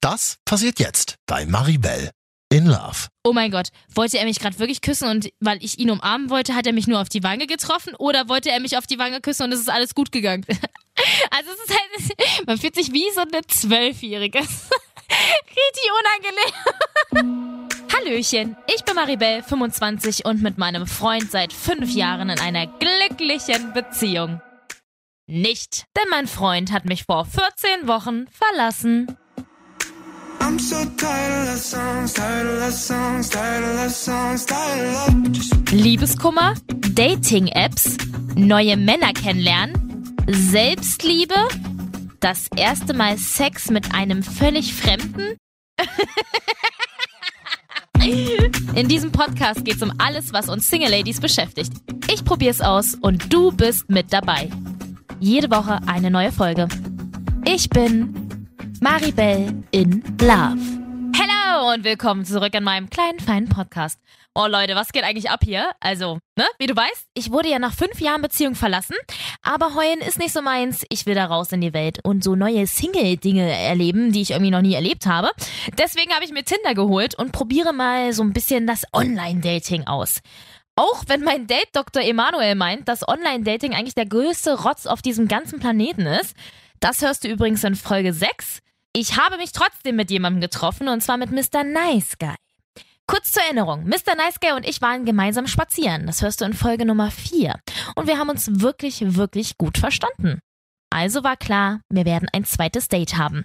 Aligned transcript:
Das 0.00 0.38
passiert 0.46 0.80
jetzt 0.80 1.16
bei 1.26 1.44
Maribel 1.44 2.10
in 2.50 2.64
Love. 2.64 3.08
Oh 3.22 3.34
mein 3.34 3.50
Gott, 3.50 3.68
wollte 3.94 4.18
er 4.18 4.24
mich 4.24 4.40
gerade 4.40 4.58
wirklich 4.58 4.80
küssen 4.80 5.08
und 5.08 5.28
weil 5.40 5.62
ich 5.62 5.78
ihn 5.78 5.90
umarmen 5.90 6.30
wollte, 6.30 6.54
hat 6.54 6.66
er 6.66 6.72
mich 6.72 6.86
nur 6.86 7.00
auf 7.00 7.10
die 7.10 7.22
Wange 7.22 7.46
getroffen 7.46 7.94
oder 7.96 8.28
wollte 8.28 8.50
er 8.50 8.60
mich 8.60 8.78
auf 8.78 8.86
die 8.86 8.98
Wange 8.98 9.20
küssen 9.20 9.44
und 9.44 9.52
es 9.52 9.60
ist 9.60 9.70
alles 9.70 9.94
gut 9.94 10.12
gegangen? 10.12 10.44
Also 11.30 11.50
es 11.52 11.70
ist 11.70 11.78
halt, 11.78 12.46
man 12.46 12.58
fühlt 12.58 12.74
sich 12.74 12.92
wie 12.92 13.06
so 13.14 13.22
eine 13.22 13.40
Zwölfjährige. 13.46 14.40
Richtig 14.40 15.86
unangenehm. 17.14 17.68
Hallöchen, 17.94 18.56
ich 18.74 18.84
bin 18.84 18.94
Maribel, 18.94 19.42
25 19.42 20.26
und 20.26 20.42
mit 20.42 20.58
meinem 20.58 20.86
Freund 20.86 21.30
seit 21.30 21.54
fünf 21.54 21.94
Jahren 21.94 22.28
in 22.28 22.38
einer 22.38 22.66
glücklichen 22.66 23.72
Beziehung. 23.72 24.42
Nicht, 25.26 25.84
denn 25.96 26.10
mein 26.10 26.26
Freund 26.26 26.70
hat 26.70 26.84
mich 26.84 27.04
vor 27.04 27.24
14 27.24 27.86
Wochen 27.88 28.26
verlassen. 28.28 29.06
I'm 30.40 30.58
so 30.58 30.76
tired 30.96 31.48
of 31.48 31.58
songs, 31.58 32.14
tired 32.14 32.62
of 32.62 32.72
songs, 32.72 33.28
tired 33.28 33.86
of 33.86 33.92
songs, 33.92 34.46
tired 34.46 34.94
of 34.94 35.72
Liebeskummer, 35.72 36.54
Dating-Apps, 36.94 37.96
neue 38.36 38.76
Männer 38.76 39.12
kennenlernen, 39.12 40.14
Selbstliebe, 40.26 41.34
das 42.20 42.46
erste 42.56 42.94
Mal 42.94 43.18
Sex 43.18 43.70
mit 43.70 43.94
einem 43.94 44.22
völlig 44.22 44.72
Fremden. 44.74 45.36
In 48.74 48.88
diesem 48.88 49.12
Podcast 49.12 49.64
geht 49.64 49.76
es 49.76 49.82
um 49.82 49.92
alles, 49.98 50.32
was 50.32 50.48
uns 50.48 50.68
Single 50.68 50.90
Ladies 50.90 51.20
beschäftigt. 51.20 51.72
Ich 52.10 52.24
probier's 52.24 52.60
aus 52.60 52.94
und 52.94 53.32
du 53.32 53.52
bist 53.52 53.88
mit 53.90 54.12
dabei. 54.12 54.50
Jede 55.18 55.50
Woche 55.50 55.80
eine 55.86 56.10
neue 56.10 56.32
Folge. 56.32 56.68
Ich 57.44 57.68
bin 57.68 58.29
Maribel 58.82 59.62
in 59.72 60.02
Love. 60.22 60.56
Hello 61.14 61.74
und 61.74 61.84
willkommen 61.84 62.24
zurück 62.24 62.54
in 62.54 62.64
meinem 62.64 62.88
kleinen, 62.88 63.20
feinen 63.20 63.46
Podcast. 63.50 64.00
Oh 64.34 64.46
Leute, 64.46 64.74
was 64.74 64.92
geht 64.92 65.04
eigentlich 65.04 65.28
ab 65.28 65.40
hier? 65.44 65.70
Also, 65.80 66.18
ne, 66.34 66.46
wie 66.58 66.66
du 66.66 66.74
weißt, 66.74 67.08
ich 67.12 67.30
wurde 67.30 67.50
ja 67.50 67.58
nach 67.58 67.74
fünf 67.74 68.00
Jahren 68.00 68.22
Beziehung 68.22 68.54
verlassen, 68.54 68.96
aber 69.42 69.74
heulen 69.74 70.00
ist 70.00 70.18
nicht 70.18 70.32
so 70.32 70.40
meins. 70.40 70.86
Ich 70.88 71.04
will 71.04 71.14
da 71.14 71.26
raus 71.26 71.52
in 71.52 71.60
die 71.60 71.74
Welt 71.74 71.98
und 72.04 72.24
so 72.24 72.36
neue 72.36 72.66
Single-Dinge 72.66 73.52
erleben, 73.52 74.12
die 74.12 74.22
ich 74.22 74.30
irgendwie 74.30 74.50
noch 74.50 74.62
nie 74.62 74.72
erlebt 74.72 75.04
habe. 75.04 75.30
Deswegen 75.76 76.14
habe 76.14 76.24
ich 76.24 76.32
mir 76.32 76.44
Tinder 76.44 76.72
geholt 76.72 77.14
und 77.14 77.32
probiere 77.32 77.74
mal 77.74 78.14
so 78.14 78.22
ein 78.22 78.32
bisschen 78.32 78.66
das 78.66 78.84
Online-Dating 78.94 79.88
aus. 79.88 80.20
Auch 80.74 81.02
wenn 81.06 81.20
mein 81.20 81.46
Date-Doktor 81.46 82.00
Emanuel 82.00 82.54
meint, 82.54 82.88
dass 82.88 83.06
Online-Dating 83.06 83.74
eigentlich 83.74 83.94
der 83.94 84.06
größte 84.06 84.62
Rotz 84.62 84.86
auf 84.86 85.02
diesem 85.02 85.28
ganzen 85.28 85.60
Planeten 85.60 86.06
ist. 86.06 86.34
Das 86.80 87.02
hörst 87.02 87.24
du 87.24 87.28
übrigens 87.28 87.62
in 87.62 87.74
Folge 87.74 88.14
6. 88.14 88.62
Ich 88.92 89.16
habe 89.16 89.36
mich 89.36 89.52
trotzdem 89.52 89.94
mit 89.94 90.10
jemandem 90.10 90.40
getroffen 90.40 90.88
und 90.88 91.00
zwar 91.00 91.16
mit 91.16 91.30
Mr. 91.30 91.62
Nice 91.62 92.18
Guy. 92.18 92.34
Kurz 93.06 93.30
zur 93.32 93.42
Erinnerung, 93.42 93.84
Mr. 93.84 94.16
Nice 94.16 94.40
Guy 94.40 94.52
und 94.52 94.66
ich 94.66 94.82
waren 94.82 95.04
gemeinsam 95.04 95.46
spazieren. 95.46 96.06
Das 96.06 96.22
hörst 96.22 96.40
du 96.40 96.44
in 96.44 96.54
Folge 96.54 96.84
Nummer 96.84 97.10
4. 97.10 97.58
Und 97.94 98.08
wir 98.08 98.18
haben 98.18 98.30
uns 98.30 98.60
wirklich, 98.60 99.14
wirklich 99.14 99.58
gut 99.58 99.78
verstanden. 99.78 100.40
Also 100.90 101.22
war 101.22 101.36
klar, 101.36 101.80
wir 101.88 102.04
werden 102.04 102.28
ein 102.32 102.44
zweites 102.44 102.88
Date 102.88 103.16
haben. 103.16 103.44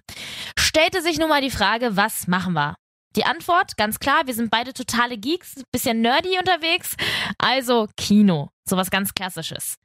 Stellte 0.58 1.04
sich 1.04 1.20
nun 1.20 1.30
mal 1.30 1.42
die 1.42 1.52
Frage, 1.52 1.96
was 1.96 2.28
machen 2.28 2.54
wir? 2.54 2.76
Die 3.16 3.26
Antwort, 3.26 3.78
ganz 3.78 4.00
klar, 4.00 4.26
wir 4.26 4.34
sind 4.34 4.50
beide 4.50 4.74
totale 4.74 5.18
Geeks, 5.18 5.62
bisschen 5.72 6.02
nerdy 6.02 6.38
unterwegs. 6.40 6.96
Also 7.38 7.88
Kino, 7.98 8.50
sowas 8.68 8.90
ganz 8.90 9.14
klassisches. 9.14 9.76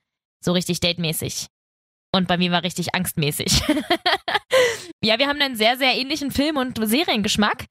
So 0.43 0.53
richtig 0.53 0.81
datemäßig. 0.81 1.49
Und 2.13 2.29
bei 2.29 2.39
mir 2.39 2.51
war 2.51 2.63
richtig 2.63 2.95
angstmäßig. 2.95 3.63
ja, 5.03 5.19
wir 5.19 5.29
haben 5.29 5.41
einen 5.41 5.57
sehr, 5.57 5.77
sehr 5.77 5.95
ähnlichen 5.97 6.31
Film- 6.31 6.57
und 6.57 6.79
Seriengeschmack. 6.83 7.67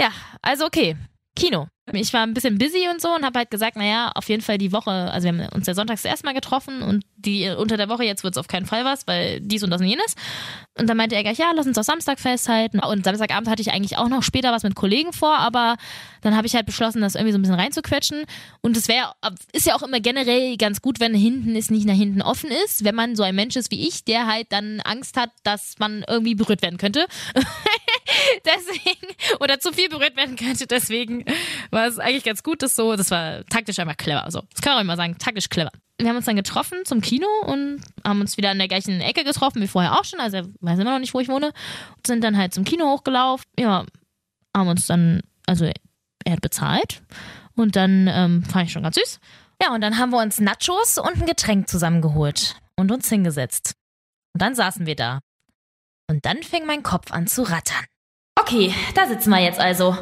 Ja, 0.00 0.12
also 0.42 0.66
okay. 0.66 0.96
Kino. 1.36 1.68
Ich 2.00 2.12
war 2.12 2.22
ein 2.22 2.34
bisschen 2.34 2.58
busy 2.58 2.88
und 2.90 3.00
so 3.00 3.14
und 3.14 3.24
habe 3.24 3.40
halt 3.40 3.50
gesagt, 3.50 3.76
naja, 3.76 4.12
auf 4.14 4.28
jeden 4.28 4.42
Fall 4.42 4.58
die 4.58 4.72
Woche, 4.72 4.90
also 4.90 5.24
wir 5.24 5.32
haben 5.32 5.48
uns 5.54 5.66
ja 5.66 5.74
sonntags 5.74 6.04
erstmal 6.04 6.34
getroffen 6.34 6.82
und 6.82 7.04
die 7.16 7.48
unter 7.50 7.76
der 7.76 7.88
Woche 7.88 8.04
jetzt 8.04 8.24
wird 8.24 8.34
es 8.34 8.38
auf 8.38 8.48
keinen 8.48 8.66
Fall 8.66 8.84
was, 8.84 9.06
weil 9.06 9.40
dies 9.40 9.62
und 9.62 9.70
das 9.70 9.80
und 9.80 9.86
jenes. 9.86 10.14
Und 10.78 10.88
dann 10.88 10.96
meinte 10.96 11.14
er 11.14 11.22
gleich, 11.22 11.38
ja, 11.38 11.52
lass 11.54 11.66
uns 11.66 11.76
auf 11.76 11.84
Samstag 11.84 12.18
festhalten. 12.18 12.80
Und 12.80 13.04
Samstagabend 13.04 13.48
hatte 13.48 13.60
ich 13.60 13.72
eigentlich 13.72 13.98
auch 13.98 14.08
noch 14.08 14.22
später 14.22 14.52
was 14.52 14.62
mit 14.62 14.74
Kollegen 14.74 15.12
vor, 15.12 15.36
aber 15.36 15.76
dann 16.22 16.36
habe 16.36 16.46
ich 16.46 16.54
halt 16.54 16.66
beschlossen, 16.66 17.02
das 17.02 17.14
irgendwie 17.14 17.32
so 17.32 17.38
ein 17.38 17.42
bisschen 17.42 17.58
reinzuquetschen. 17.58 18.24
Und 18.62 18.76
es 18.76 18.88
wäre, 18.88 19.12
ist 19.52 19.66
ja 19.66 19.74
auch 19.74 19.82
immer 19.82 20.00
generell 20.00 20.56
ganz 20.56 20.80
gut, 20.80 20.98
wenn 20.98 21.14
hinten 21.14 21.54
es 21.56 21.70
nicht 21.70 21.86
nach 21.86 21.94
hinten 21.94 22.22
offen 22.22 22.50
ist, 22.64 22.84
wenn 22.84 22.94
man 22.94 23.16
so 23.16 23.22
ein 23.22 23.34
Mensch 23.34 23.56
ist 23.56 23.70
wie 23.70 23.86
ich, 23.86 24.04
der 24.04 24.26
halt 24.26 24.46
dann 24.50 24.80
Angst 24.80 25.16
hat, 25.16 25.30
dass 25.42 25.78
man 25.78 26.04
irgendwie 26.08 26.34
berührt 26.34 26.62
werden 26.62 26.78
könnte. 26.78 27.06
deswegen, 28.44 29.14
oder 29.40 29.58
zu 29.60 29.72
viel 29.72 29.88
berührt 29.88 30.16
werden 30.16 30.36
könnte, 30.36 30.66
deswegen 30.66 31.24
war 31.70 31.86
es 31.86 31.98
eigentlich 31.98 32.24
ganz 32.24 32.42
gut, 32.42 32.62
das 32.62 32.74
so, 32.74 32.96
das 32.96 33.10
war 33.10 33.44
taktisch 33.46 33.78
einfach 33.78 33.96
clever. 33.96 34.30
So, 34.30 34.42
das 34.52 34.60
kann 34.62 34.72
man 34.72 34.78
auch 34.78 34.84
immer 34.84 34.96
sagen, 34.96 35.18
taktisch 35.18 35.48
clever. 35.48 35.70
Wir 35.98 36.08
haben 36.08 36.16
uns 36.16 36.24
dann 36.24 36.36
getroffen 36.36 36.78
zum 36.84 37.00
Kino 37.00 37.28
und 37.46 37.80
haben 38.04 38.20
uns 38.20 38.36
wieder 38.36 38.50
in 38.50 38.58
der 38.58 38.68
gleichen 38.68 39.00
Ecke 39.00 39.24
getroffen 39.24 39.62
wie 39.62 39.68
vorher 39.68 39.92
auch 39.92 40.04
schon. 40.04 40.20
Also 40.20 40.38
er 40.38 40.48
weiß 40.60 40.78
immer 40.78 40.92
noch 40.92 40.98
nicht, 40.98 41.14
wo 41.14 41.20
ich 41.20 41.28
wohne. 41.28 41.52
Und 41.96 42.06
sind 42.06 42.24
dann 42.24 42.36
halt 42.36 42.54
zum 42.54 42.64
Kino 42.64 42.86
hochgelaufen. 42.86 43.44
Ja, 43.58 43.84
haben 44.56 44.68
uns 44.68 44.86
dann, 44.86 45.20
also 45.46 45.70
er 46.24 46.32
hat 46.32 46.40
bezahlt. 46.40 47.02
Und 47.54 47.76
dann 47.76 48.08
ähm, 48.08 48.42
fand 48.44 48.66
ich 48.66 48.72
schon 48.72 48.82
ganz 48.82 48.96
süß. 48.96 49.20
Ja, 49.62 49.72
und 49.74 49.80
dann 49.80 49.98
haben 49.98 50.10
wir 50.10 50.20
uns 50.20 50.40
Nachos 50.40 50.98
und 50.98 51.20
ein 51.20 51.26
Getränk 51.26 51.68
zusammengeholt 51.68 52.56
und 52.76 52.90
uns 52.90 53.08
hingesetzt. 53.08 53.74
Und 54.32 54.42
dann 54.42 54.54
saßen 54.54 54.86
wir 54.86 54.96
da. 54.96 55.20
Und 56.08 56.24
dann 56.24 56.42
fing 56.42 56.66
mein 56.66 56.82
Kopf 56.82 57.12
an 57.12 57.26
zu 57.26 57.42
rattern. 57.42 57.84
Okay, 58.38 58.74
da 58.94 59.06
sitzen 59.06 59.30
wir 59.30 59.40
jetzt 59.40 59.60
also. 59.60 59.96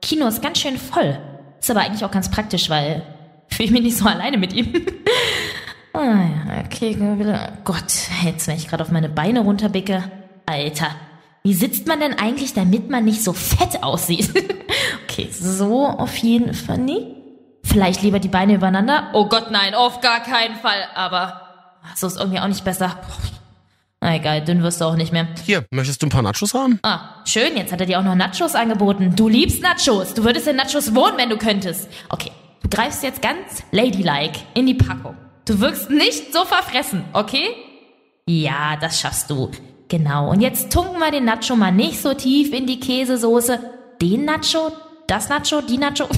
Kino 0.00 0.26
ist 0.26 0.42
ganz 0.42 0.58
schön 0.58 0.78
voll. 0.78 1.18
Ist 1.60 1.70
aber 1.70 1.80
eigentlich 1.80 2.04
auch 2.04 2.10
ganz 2.10 2.30
praktisch, 2.30 2.70
weil 2.70 3.02
ich 3.50 3.56
fühle 3.56 3.72
mich 3.72 3.82
nicht 3.82 3.98
so 3.98 4.06
alleine 4.06 4.38
mit 4.38 4.52
ihm. 4.52 4.72
ah 5.92 6.00
ja, 6.00 6.64
okay. 6.64 6.96
Gott, 7.64 7.92
jetzt, 8.24 8.46
wenn 8.46 8.56
ich 8.56 8.68
gerade 8.68 8.82
auf 8.82 8.90
meine 8.90 9.08
Beine 9.08 9.40
runterbicke. 9.40 10.04
Alter, 10.46 10.90
wie 11.42 11.54
sitzt 11.54 11.86
man 11.86 12.00
denn 12.00 12.18
eigentlich, 12.18 12.54
damit 12.54 12.90
man 12.90 13.04
nicht 13.04 13.22
so 13.22 13.32
fett 13.32 13.82
aussieht? 13.82 14.32
okay, 15.04 15.28
so 15.30 15.86
auf 15.86 16.16
jeden 16.18 16.54
Fall. 16.54 16.78
Nee. 16.78 17.14
Vielleicht 17.64 18.02
lieber 18.02 18.18
die 18.18 18.28
Beine 18.28 18.54
übereinander. 18.54 19.10
Oh 19.12 19.26
Gott, 19.26 19.50
nein, 19.50 19.74
auf 19.74 20.00
gar 20.00 20.20
keinen 20.20 20.56
Fall. 20.56 20.84
Aber 20.94 21.42
so 21.94 22.06
ist 22.06 22.18
irgendwie 22.18 22.40
auch 22.40 22.48
nicht 22.48 22.64
besser. 22.64 22.96
Na 24.00 24.14
egal, 24.14 24.44
dünn 24.44 24.62
wirst 24.62 24.80
du 24.80 24.84
auch 24.84 24.94
nicht 24.94 25.12
mehr. 25.12 25.26
Hier, 25.44 25.64
möchtest 25.70 26.00
du 26.02 26.06
ein 26.06 26.10
paar 26.10 26.22
Nachos 26.22 26.54
haben? 26.54 26.78
Ah, 26.82 27.24
schön, 27.24 27.56
jetzt 27.56 27.72
hat 27.72 27.80
er 27.80 27.86
dir 27.86 27.98
auch 27.98 28.04
noch 28.04 28.14
Nachos 28.14 28.54
angeboten. 28.54 29.14
Du 29.16 29.28
liebst 29.28 29.60
Nachos. 29.60 30.14
Du 30.14 30.22
würdest 30.24 30.46
in 30.46 30.56
Nachos 30.56 30.94
wohnen, 30.94 31.16
wenn 31.16 31.30
du 31.30 31.36
könntest. 31.36 31.88
Okay, 32.08 32.30
du 32.62 32.68
greifst 32.68 33.02
jetzt 33.02 33.20
ganz 33.20 33.64
ladylike 33.72 34.38
in 34.54 34.66
die 34.66 34.74
Packung. 34.74 35.16
Du 35.46 35.58
wirkst 35.60 35.90
nicht 35.90 36.32
so 36.32 36.44
verfressen, 36.44 37.04
okay? 37.12 37.48
Ja, 38.26 38.76
das 38.80 39.00
schaffst 39.00 39.30
du. 39.30 39.50
Genau, 39.88 40.30
und 40.30 40.42
jetzt 40.42 40.70
tunken 40.72 40.98
wir 40.98 41.10
den 41.10 41.24
Nacho 41.24 41.56
mal 41.56 41.72
nicht 41.72 42.00
so 42.00 42.14
tief 42.14 42.52
in 42.52 42.66
die 42.66 42.78
Käsesoße. 42.78 43.58
Den 44.00 44.26
Nacho, 44.26 44.70
das 45.06 45.28
Nacho, 45.28 45.60
die 45.62 45.78
Nacho. 45.78 46.06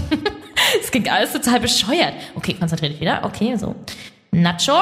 Das 0.81 0.93
klingt 0.93 1.11
alles 1.11 1.33
total 1.33 1.59
bescheuert. 1.59 2.12
Okay, 2.37 2.55
konzentrier 2.55 2.91
dich 2.91 3.01
wieder. 3.01 3.25
Okay, 3.25 3.57
so. 3.57 3.75
Nacho. 4.31 4.79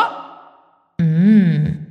Mmh. 0.98 1.87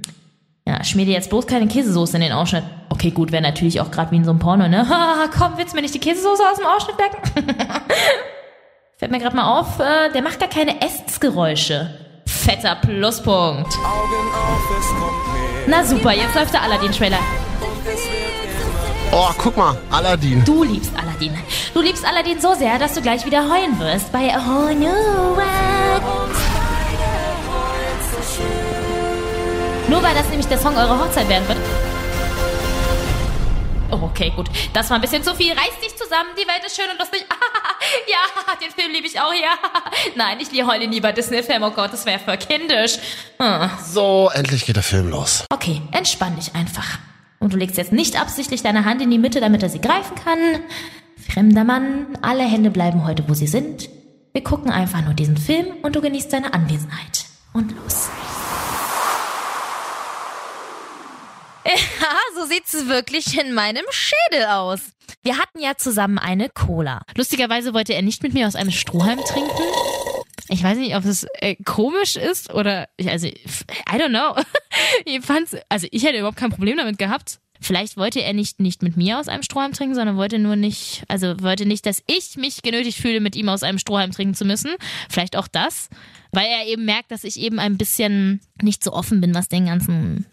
Ja, 0.67 0.83
schmier 0.83 1.05
dir 1.05 1.13
jetzt 1.13 1.29
bloß 1.29 1.47
keine 1.47 1.65
Käsesoße 1.65 2.17
in 2.17 2.23
den 2.23 2.33
Ausschnitt. 2.33 2.65
Okay, 2.89 3.11
gut, 3.11 3.31
wäre 3.31 3.41
natürlich 3.41 3.79
auch 3.79 3.89
gerade 3.89 4.11
wie 4.11 4.17
in 4.17 4.25
so 4.25 4.31
einem 4.31 4.39
Porno, 4.39 4.67
ne? 4.67 4.85
Ha, 4.89 5.29
komm, 5.33 5.53
willst 5.55 5.71
du 5.71 5.77
mir 5.77 5.81
nicht 5.81 5.93
die 5.93 5.99
Käsesoße 5.99 6.43
aus 6.43 6.57
dem 6.57 6.65
Ausschnitt 6.65 6.97
lecken? 6.97 7.55
Fällt 8.97 9.11
mir 9.11 9.19
gerade 9.19 9.35
mal 9.37 9.59
auf, 9.59 9.79
äh, 9.79 10.11
der 10.11 10.21
macht 10.21 10.41
gar 10.41 10.49
keine 10.49 10.81
Essensgeräusche. 10.81 11.89
Fetter 12.25 12.75
Pluspunkt. 12.75 13.73
Augen 13.77 14.33
auf, 14.33 14.77
es 14.77 14.87
kommt 14.89 15.33
mehr. 15.33 15.67
Na 15.67 15.85
super, 15.85 16.11
jetzt 16.11 16.35
läuft 16.35 16.53
der 16.53 16.63
Aladdin-Trailer. 16.63 17.19
Oh, 19.13 19.29
guck 19.37 19.55
mal, 19.55 19.77
Aladdin. 19.89 20.43
Du 20.43 20.65
liebst 20.65 20.91
Aladdin. 21.01 21.33
Du 21.73 21.79
liebst 21.79 22.05
Aladdin 22.05 22.41
so 22.41 22.53
sehr, 22.55 22.77
dass 22.77 22.93
du 22.93 23.01
gleich 23.01 23.25
wieder 23.25 23.49
heulen 23.49 23.79
wirst 23.79 24.11
bei 24.11 24.35
A 24.35 24.45
Whole 24.45 24.75
New 24.75 24.87
World. 24.89 26.16
Nur 29.89 30.03
weil 30.03 30.13
das 30.13 30.27
nämlich 30.29 30.47
der 30.47 30.57
Song 30.57 30.75
eurer 30.75 30.99
Hochzeit 30.99 31.29
werden 31.29 31.47
wird. 31.47 31.57
Oh, 33.89 34.03
okay, 34.03 34.33
gut. 34.35 34.49
Das 34.73 34.89
war 34.89 34.97
ein 34.97 35.01
bisschen 35.01 35.23
zu 35.23 35.33
viel. 35.33 35.51
Reiß 35.51 35.79
dich 35.81 35.95
zusammen, 35.95 36.29
die 36.35 36.47
Welt 36.47 36.61
ist 36.65 36.75
schön 36.75 36.89
und 36.91 36.99
lustig. 36.99 37.25
ja, 38.07 38.55
den 38.61 38.71
Film 38.71 38.91
liebe 38.91 39.07
ich 39.07 39.19
auch, 39.19 39.33
ja. 39.33 39.57
Nein, 40.15 40.39
ich 40.41 40.65
heule 40.65 40.87
nie 40.87 40.99
bei 40.99 41.13
Disney-Film. 41.13 41.63
Oh 41.63 41.71
Gott, 41.71 41.93
das 41.93 42.05
wäre 42.05 42.19
für 42.19 42.35
kindisch. 42.35 42.97
Hm. 43.39 43.69
So, 43.85 44.29
endlich 44.33 44.65
geht 44.65 44.75
der 44.75 44.83
Film 44.83 45.09
los. 45.09 45.45
Okay, 45.49 45.81
entspann 45.91 46.35
dich 46.35 46.53
einfach. 46.53 46.99
Und 47.39 47.53
du 47.53 47.57
legst 47.57 47.77
jetzt 47.77 47.93
nicht 47.93 48.19
absichtlich 48.19 48.63
deine 48.63 48.83
Hand 48.83 49.01
in 49.01 49.09
die 49.09 49.19
Mitte, 49.19 49.39
damit 49.39 49.63
er 49.63 49.69
sie 49.69 49.79
greifen 49.79 50.15
kann. 50.15 50.39
Fremder 51.31 51.63
Mann, 51.63 52.17
alle 52.21 52.43
Hände 52.43 52.71
bleiben 52.71 53.05
heute, 53.05 53.29
wo 53.29 53.33
sie 53.33 53.47
sind. 53.47 53.89
Wir 54.33 54.43
gucken 54.43 54.69
einfach 54.69 55.01
nur 55.01 55.13
diesen 55.13 55.37
Film 55.37 55.67
und 55.81 55.95
du 55.95 56.01
genießt 56.01 56.31
seine 56.31 56.53
Anwesenheit. 56.53 57.25
Und 57.53 57.73
los. 57.83 58.09
Ja, 62.01 62.15
so 62.35 62.45
sieht's 62.45 62.87
wirklich 62.87 63.37
in 63.37 63.53
meinem 63.53 63.83
Schädel 63.91 64.45
aus. 64.47 64.79
Wir 65.23 65.37
hatten 65.37 65.59
ja 65.59 65.75
zusammen 65.75 66.17
eine 66.17 66.49
Cola. 66.49 67.01
Lustigerweise 67.15 67.73
wollte 67.73 67.93
er 67.93 68.01
nicht 68.01 68.23
mit 68.23 68.33
mir 68.33 68.47
aus 68.47 68.55
einem 68.55 68.71
Strohhalm 68.71 69.19
trinken. 69.19 69.51
Ich 70.49 70.63
weiß 70.63 70.77
nicht, 70.77 70.95
ob 70.95 71.03
es 71.03 71.25
äh, 71.39 71.55
komisch 71.65 72.15
ist 72.15 72.53
oder, 72.53 72.87
also, 73.05 73.27
I 73.27 73.35
don't 73.91 74.09
know. 74.09 74.41
ich 75.05 75.21
fand's, 75.21 75.57
also 75.67 75.87
ich 75.91 76.03
hätte 76.03 76.19
überhaupt 76.19 76.37
kein 76.37 76.51
Problem 76.51 76.77
damit 76.77 76.97
gehabt. 76.97 77.39
Vielleicht 77.59 77.97
wollte 77.97 78.21
er 78.21 78.33
nicht, 78.33 78.59
nicht 78.59 78.83
mit 78.83 78.95
mir 78.95 79.19
aus 79.19 79.27
einem 79.27 79.43
Strohhalm 79.43 79.73
trinken, 79.73 79.95
sondern 79.95 80.15
wollte 80.15 80.39
nur 80.39 80.55
nicht, 80.55 81.03
also 81.07 81.41
wollte 81.41 81.65
nicht, 81.65 81.85
dass 81.85 82.03
ich 82.05 82.37
mich 82.37 82.61
genötigt 82.61 82.99
fühle, 82.99 83.19
mit 83.19 83.35
ihm 83.35 83.49
aus 83.49 83.63
einem 83.63 83.79
Strohhalm 83.79 84.11
trinken 84.11 84.35
zu 84.35 84.45
müssen. 84.45 84.71
Vielleicht 85.09 85.35
auch 85.35 85.47
das, 85.47 85.89
weil 86.31 86.45
er 86.45 86.67
eben 86.67 86.85
merkt, 86.85 87.11
dass 87.11 87.23
ich 87.23 87.39
eben 87.39 87.59
ein 87.59 87.77
bisschen 87.77 88.41
nicht 88.61 88.83
so 88.83 88.93
offen 88.93 89.21
bin, 89.21 89.33
was 89.33 89.49
den 89.49 89.65
ganzen 89.65 90.27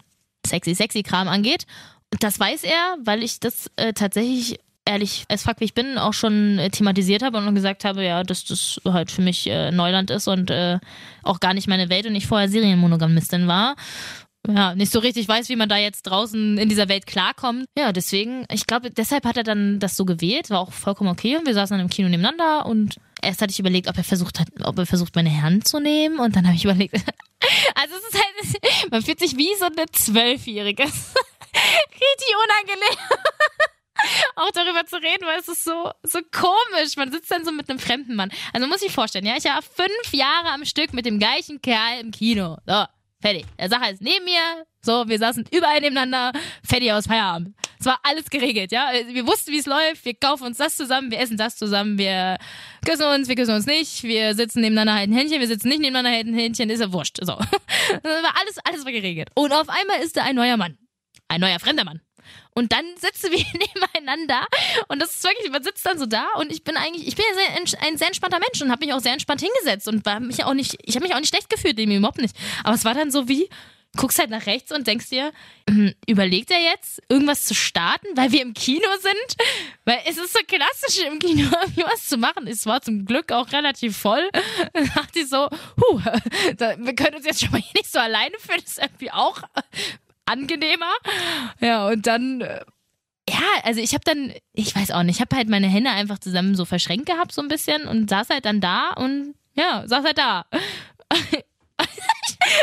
sexy, 0.47 0.75
sexy 0.75 1.03
Kram 1.03 1.29
angeht. 1.29 1.67
Und 2.13 2.23
das 2.23 2.39
weiß 2.39 2.65
er, 2.65 2.97
weil 3.03 3.23
ich 3.23 3.41
das 3.41 3.71
äh, 3.77 3.93
tatsächlich 3.93 4.61
ehrlich 4.87 5.25
als 5.29 5.43
fuck 5.43 5.61
wie 5.61 5.65
ich 5.65 5.75
bin 5.75 5.97
auch 5.97 6.13
schon 6.13 6.59
äh, 6.59 6.71
thematisiert 6.71 7.23
habe 7.23 7.39
und 7.39 7.55
gesagt 7.55 7.85
habe, 7.85 8.05
ja, 8.05 8.23
dass 8.23 8.45
das 8.45 8.81
halt 8.85 9.11
für 9.11 9.23
mich 9.23 9.49
äh, 9.49 9.71
Neuland 9.71 10.11
ist 10.11 10.29
und 10.29 10.51
äh, 10.51 10.79
auch 11.23 11.41
gar 11.41 11.55
nicht 11.55 11.69
meine 11.69 11.89
Welt 11.89 12.07
und 12.07 12.15
ich 12.15 12.27
vorher 12.27 12.49
Serienmonogamistin 12.49 13.49
war 13.49 13.77
ja, 14.47 14.75
nicht 14.75 14.93
so 14.93 14.99
richtig 14.99 15.27
weiß, 15.27 15.49
wie 15.49 15.57
man 15.57 15.69
da 15.69 15.79
jetzt 15.79 16.03
draußen 16.03 16.59
in 16.59 16.69
dieser 16.69 16.89
Welt 16.89 17.07
klarkommt. 17.07 17.65
Ja, 17.79 17.93
deswegen, 17.93 18.45
ich 18.53 18.67
glaube, 18.67 18.91
deshalb 18.91 19.25
hat 19.25 19.37
er 19.37 19.43
dann 19.43 19.79
das 19.79 19.97
so 19.97 20.05
gewählt, 20.05 20.51
war 20.51 20.61
auch 20.61 20.73
vollkommen 20.73 21.11
okay. 21.11 21.37
Und 21.37 21.47
wir 21.47 21.55
saßen 21.55 21.75
dann 21.77 21.87
im 21.87 21.91
Kino 21.91 22.09
nebeneinander 22.09 22.67
und 22.67 22.97
erst 23.23 23.41
hatte 23.41 23.53
ich 23.53 23.59
überlegt, 23.59 23.89
ob 23.89 23.97
er 23.97 24.05
versucht 24.05 24.39
hat, 24.39 24.49
ob 24.63 24.79
er 24.79 24.87
versucht, 24.87 25.17
meine 25.17 25.43
Hand 25.43 25.67
zu 25.67 25.81
nehmen. 25.81 26.19
Und 26.19 26.37
dann 26.37 26.47
habe 26.47 26.57
ich 26.57 26.65
überlegt, 26.65 26.95
also 27.75 27.95
es 27.97 28.15
ist 28.15 28.23
halt, 28.23 28.91
man 28.91 29.03
fühlt 29.03 29.19
sich 29.19 29.37
wie 29.37 29.55
so 29.57 29.67
eine 29.67 29.87
Zwölfjährige. 29.91 30.83
Richtig 30.85 32.35
unangenehm. 32.45 32.99
auch 34.37 34.51
darüber 34.51 34.85
zu 34.87 34.97
reden, 34.97 35.27
weil 35.27 35.39
es 35.39 35.49
ist 35.49 35.65
so, 35.65 35.91
so 36.03 36.21
komisch. 36.33 36.97
Man 36.97 37.13
sitzt 37.13 37.31
dann 37.31 37.45
so 37.45 37.53
mit 37.53 37.69
einem 37.69 37.79
fremden 37.79 38.15
Mann. 38.17 38.31
Also 38.53 38.67
muss 38.67 38.83
ich 38.83 38.93
vorstellen, 38.93 39.27
ja, 39.27 39.37
ich 39.37 39.45
war 39.45 39.63
fünf 39.63 40.13
Jahre 40.13 40.49
am 40.49 40.65
Stück 40.65 40.93
mit 40.93 41.07
dem 41.07 41.19
gleichen 41.19 41.61
Kerl 41.63 42.01
im 42.01 42.11
Kino. 42.11 42.59
So. 42.67 42.85
Fertig. 43.25 43.47
Der 43.59 43.71
Sache 43.71 43.91
ist 43.91 44.03
neben 44.03 44.23
mir. 44.27 44.67
So, 44.83 45.09
wir 45.09 45.19
saßen 45.19 45.47
überall 45.51 45.81
nebeneinander. 45.81 46.39
Fertig 46.63 46.93
aus 46.93 47.07
Feierabend. 47.07 47.55
Es 47.81 47.87
war 47.87 47.99
alles 48.03 48.29
geregelt, 48.29 48.71
ja. 48.71 48.91
Wir 49.09 49.27
wussten, 49.27 49.51
wie 49.51 49.61
es 49.61 49.65
läuft. 49.65 50.05
Wir 50.05 50.13
kaufen 50.13 50.45
uns 50.45 50.59
das 50.59 50.77
zusammen. 50.77 51.11
Wir 51.11 51.21
essen 51.21 51.39
das 51.39 51.57
zusammen. 51.57 51.97
Wir 51.97 52.37
küssen 52.85 53.07
uns. 53.07 53.27
Wir 53.27 53.35
küssen 53.35 53.55
uns 53.55 53.65
nicht. 53.65 54.03
Wir 54.03 54.35
sitzen 54.35 54.61
nebeneinander, 54.61 54.97
halten 54.97 55.15
Händchen. 55.15 55.41
Wir 55.41 55.47
sitzen 55.47 55.69
nicht 55.69 55.81
nebeneinander, 55.81 56.15
halten 56.15 56.35
Händchen. 56.35 56.69
Ist 56.69 56.81
ja 56.81 56.93
wurscht. 56.93 57.19
So. 57.23 57.33
Das 58.03 58.23
war 58.23 58.35
alles, 58.41 58.59
alles 58.63 58.85
war 58.85 58.93
geregelt. 58.93 59.31
Und 59.35 59.53
auf 59.53 59.71
einmal 59.71 60.01
ist 60.03 60.19
da 60.19 60.25
ein 60.25 60.37
neuer 60.37 60.59
Mann. 60.59 60.77
Ein 61.29 61.41
neuer 61.41 61.59
fremder 61.61 61.85
Mann. 61.85 62.01
Und 62.55 62.73
dann 62.73 62.85
sitzen 62.97 63.33
wir 63.33 63.39
nebeneinander 63.53 64.47
und 64.89 65.01
das 65.01 65.11
ist 65.11 65.25
wirklich, 65.25 65.51
man 65.51 65.63
sitzt 65.63 65.85
dann 65.85 65.99
so 65.99 66.07
da 66.07 66.27
und 66.39 66.53
ich 66.53 66.65
bin 66.65 66.77
eigentlich, 66.77 67.07
ich 67.07 67.17
bin 67.17 67.25
ja 67.31 67.67
sehr, 67.67 67.83
ein 67.89 67.99
sehr 67.99 68.09
entspannter 68.09 68.39
Mensch 68.39 68.63
und 68.63 68.71
habe 68.71 68.85
mich 68.85 68.95
auch 68.95 69.01
sehr 69.01 69.13
entspannt 69.13 69.41
hingesetzt 69.41 69.89
und 69.89 70.05
war 70.07 70.21
mich 70.21 70.45
auch 70.45 70.55
nicht, 70.55 70.77
ich 70.83 70.97
habe 70.97 71.05
mich 71.05 71.15
auch 71.15 71.21
nicht 71.21 71.31
schlecht 71.31 71.51
gefühlt, 71.51 71.79
dem 71.79 71.91
überhaupt 71.91 72.19
nicht. 72.19 72.37
Aber 72.63 72.75
es 72.75 72.85
war 72.85 72.95
dann 72.95 73.11
so 73.11 73.29
wie, 73.29 73.49
guckst 73.97 74.19
halt 74.19 74.31
nach 74.31 74.47
rechts 74.47 74.73
und 74.73 74.87
denkst 74.87 75.09
dir, 75.09 75.33
hm, 75.69 75.95
überlegt 76.07 76.51
er 76.51 76.61
jetzt, 76.61 77.03
irgendwas 77.09 77.45
zu 77.45 77.55
starten, 77.55 78.07
weil 78.15 78.33
wir 78.33 78.43
im 78.43 78.55
Kino 78.55 78.89
sind? 79.01 79.49
Weil 79.85 80.01
es 80.07 80.17
ist 80.19 80.33
so 80.33 80.41
klassisch 80.47 81.05
im 81.07 81.19
Kino, 81.19 81.51
was 81.91 82.07
zu 82.07 82.17
machen. 82.17 82.47
Es 82.47 82.67
war 82.67 82.81
zum 82.81 83.05
Glück 83.05 83.33
auch 83.33 83.53
relativ 83.53 83.97
voll. 83.97 84.29
Dann 84.73 84.87
dachte 84.95 85.21
ich 85.21 85.29
so, 85.29 85.49
huh, 85.49 86.01
wir 86.59 86.95
können 86.95 87.17
uns 87.17 87.27
jetzt 87.27 87.41
schon 87.41 87.53
mal 87.53 87.61
hier 87.61 87.81
nicht 87.81 87.91
so 87.91 87.99
alleine 87.99 88.39
fühlen. 88.39 88.61
Das 88.63 88.73
ist 88.73 88.83
irgendwie 88.83 89.11
auch 89.13 89.43
angenehmer. 90.27 90.93
Ja, 91.61 91.89
und 91.89 92.07
dann 92.07 92.41
äh, 92.41 92.61
ja, 93.29 93.41
also 93.63 93.81
ich 93.81 93.95
habe 93.95 94.05
dann, 94.05 94.33
ich 94.53 94.77
weiß 94.77 94.91
auch 94.91 95.03
nicht, 95.03 95.17
ich 95.17 95.21
habe 95.21 95.35
halt 95.37 95.49
meine 95.49 95.67
Hände 95.67 95.91
einfach 95.91 96.19
zusammen 96.19 96.55
so 96.55 96.65
verschränkt 96.65 97.07
gehabt 97.07 97.33
so 97.33 97.41
ein 97.41 97.49
bisschen 97.49 97.87
und 97.87 98.11
saß 98.11 98.29
halt 98.29 98.45
dann 98.45 98.61
da 98.61 98.91
und 98.91 99.35
ja, 99.55 99.85
saß 99.87 100.05
halt 100.05 100.19
da. 100.19 100.45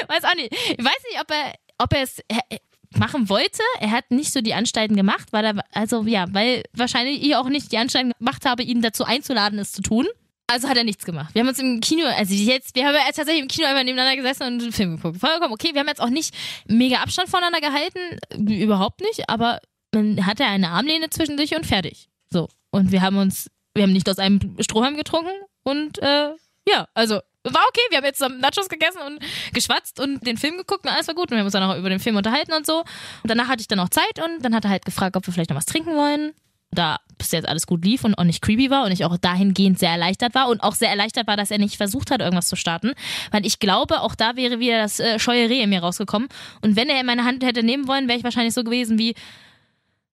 weiß 0.08 0.24
auch 0.24 0.36
nicht. 0.36 0.54
Ich 0.54 0.84
weiß 0.86 1.04
nicht, 1.10 1.20
ob 1.22 1.32
er, 1.32 1.54
ob 1.80 1.94
er 1.94 2.04
es 2.04 2.20
äh, 2.28 2.60
machen 2.98 3.30
wollte. 3.30 3.64
Er 3.80 3.92
hat 3.92 4.12
nicht 4.12 4.32
so 4.32 4.42
die 4.42 4.54
Anstalten 4.54 4.96
gemacht, 4.96 5.30
weil 5.32 5.46
er, 5.46 5.64
also 5.72 6.04
ja, 6.04 6.26
weil 6.32 6.64
wahrscheinlich 6.74 7.24
ich 7.24 7.36
auch 7.36 7.50
nicht 7.50 7.72
die 7.72 7.78
Anstalten 7.78 8.14
gemacht 8.18 8.46
habe, 8.46 8.64
ihn 8.64 8.82
dazu 8.82 9.04
einzuladen, 9.04 9.58
es 9.58 9.72
zu 9.72 9.82
tun. 9.82 10.08
Also 10.52 10.68
hat 10.68 10.78
er 10.78 10.84
nichts 10.84 11.06
gemacht. 11.06 11.34
Wir 11.34 11.42
haben 11.42 11.48
uns 11.48 11.60
im 11.60 11.80
Kino, 11.80 12.06
also 12.06 12.34
jetzt, 12.34 12.76
wir 12.76 12.86
haben 12.86 12.94
ja 12.94 13.02
tatsächlich 13.06 13.42
im 13.42 13.48
Kino 13.48 13.68
einfach 13.68 13.84
nebeneinander 13.84 14.18
gesessen 14.18 14.44
und 14.44 14.62
einen 14.62 14.72
Film 14.72 14.98
geguckt. 14.98 15.20
Vollkommen 15.20 15.54
okay. 15.54 15.70
Wir 15.74 15.80
haben 15.80 15.88
jetzt 15.88 16.02
auch 16.02 16.10
nicht 16.10 16.36
mega 16.68 16.98
Abstand 16.98 17.30
voneinander 17.30 17.62
gehalten. 17.62 18.20
Überhaupt 18.52 19.02
nicht. 19.02 19.30
Aber 19.30 19.60
man 19.94 20.26
hatte 20.26 20.46
eine 20.46 20.70
Armlehne 20.70 21.10
zwischen 21.10 21.38
sich 21.38 21.56
und 21.56 21.66
fertig. 21.66 22.10
So. 22.30 22.50
Und 22.72 22.92
wir 22.92 23.02
haben 23.02 23.18
uns, 23.18 23.50
wir 23.74 23.84
haben 23.84 23.94
nicht 23.94 24.10
aus 24.10 24.20
einem 24.20 24.58
Strohhalm 24.60 24.96
getrunken 24.96 25.32
und 25.64 26.00
äh, 26.00 26.32
ja, 26.68 26.88
also 26.94 27.16
war 27.44 27.64
okay. 27.70 27.82
Wir 27.90 27.98
haben 27.98 28.06
jetzt 28.06 28.22
Nachos 28.22 28.70
gegessen 28.70 29.00
und 29.06 29.20
geschwatzt 29.54 30.00
und 30.00 30.26
den 30.28 30.38
Film 30.38 30.58
geguckt 30.58 30.86
und 30.86 30.92
alles 30.92 31.08
war 31.08 31.16
gut. 31.16 31.26
Und 31.26 31.32
wir 31.32 31.40
haben 31.40 31.46
uns 31.46 31.54
dann 31.54 31.64
auch 31.64 31.78
über 31.78 31.90
den 31.90 32.00
Film 32.00 32.16
unterhalten 32.16 32.54
und 32.54 32.66
so. 32.66 32.80
Und 32.80 32.86
danach 33.30 33.48
hatte 33.48 33.62
ich 33.62 33.68
dann 33.68 33.78
noch 33.78 33.90
Zeit 33.90 34.20
und 34.24 34.44
dann 34.44 34.54
hat 34.54 34.66
er 34.66 34.72
halt 34.72 34.86
gefragt, 34.86 35.16
ob 35.16 35.26
wir 35.26 35.34
vielleicht 35.34 35.50
noch 35.50 35.58
was 35.58 35.66
trinken 35.66 35.96
wollen 35.96 36.34
da 36.72 37.00
bis 37.18 37.32
jetzt 37.32 37.48
alles 37.48 37.68
gut 37.68 37.86
lief 37.86 38.04
und 38.04 38.16
auch 38.16 38.24
nicht 38.24 38.42
creepy 38.42 38.70
war 38.72 38.86
und 38.86 38.92
ich 38.92 39.06
auch 39.06 39.16
dahingehend 39.18 39.78
sehr 39.78 39.92
erleichtert 39.92 40.34
war 40.34 40.50
und 40.50 40.64
auch 40.64 40.74
sehr 40.74 40.90
erleichtert 40.90 41.28
war, 41.28 41.38
dass 41.38 41.52
er 41.52 41.60
nicht 41.60 41.78
versucht 41.78 42.10
hat, 42.10 42.22
irgendwas 42.22 42.48
zu 42.48 42.56
starten. 42.56 42.94
Weil 43.30 43.46
ich 43.46 43.60
glaube, 43.60 44.02
auch 44.02 44.16
da 44.16 44.36
wäre 44.36 44.60
wieder 44.60 44.82
das 44.82 45.00
äh, 45.00 45.20
scheue 45.20 45.50
Reh 45.50 45.62
in 45.62 45.70
mir 45.70 45.82
rausgekommen. 45.82 46.30
Und 46.62 46.76
wenn 46.76 46.90
er 46.90 47.00
in 47.00 47.06
meine 47.06 47.26
Hand 47.26 47.44
hätte 47.44 47.64
nehmen 47.64 47.88
wollen, 47.88 48.08
wäre 48.08 48.18
ich 48.18 48.24
wahrscheinlich 48.24 48.54
so 48.54 48.64
gewesen 48.64 48.98
wie, 48.98 49.14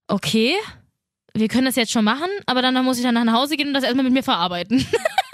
okay, 0.09 0.55
wir 1.35 1.49
können 1.49 1.67
das 1.67 1.77
jetzt 1.77 1.93
schon 1.93 2.05
machen, 2.05 2.29
aber 2.47 2.63
dann 2.63 2.85
muss 2.85 2.99
ich 2.99 3.05
dann 3.05 3.15
nach 3.15 3.33
Hause 3.33 3.57
gehen 3.57 3.69
und 3.69 3.75
das 3.75 3.85
erstmal 3.85 4.05
mit 4.05 4.13
mir 4.13 4.23
verarbeiten. 4.23 4.87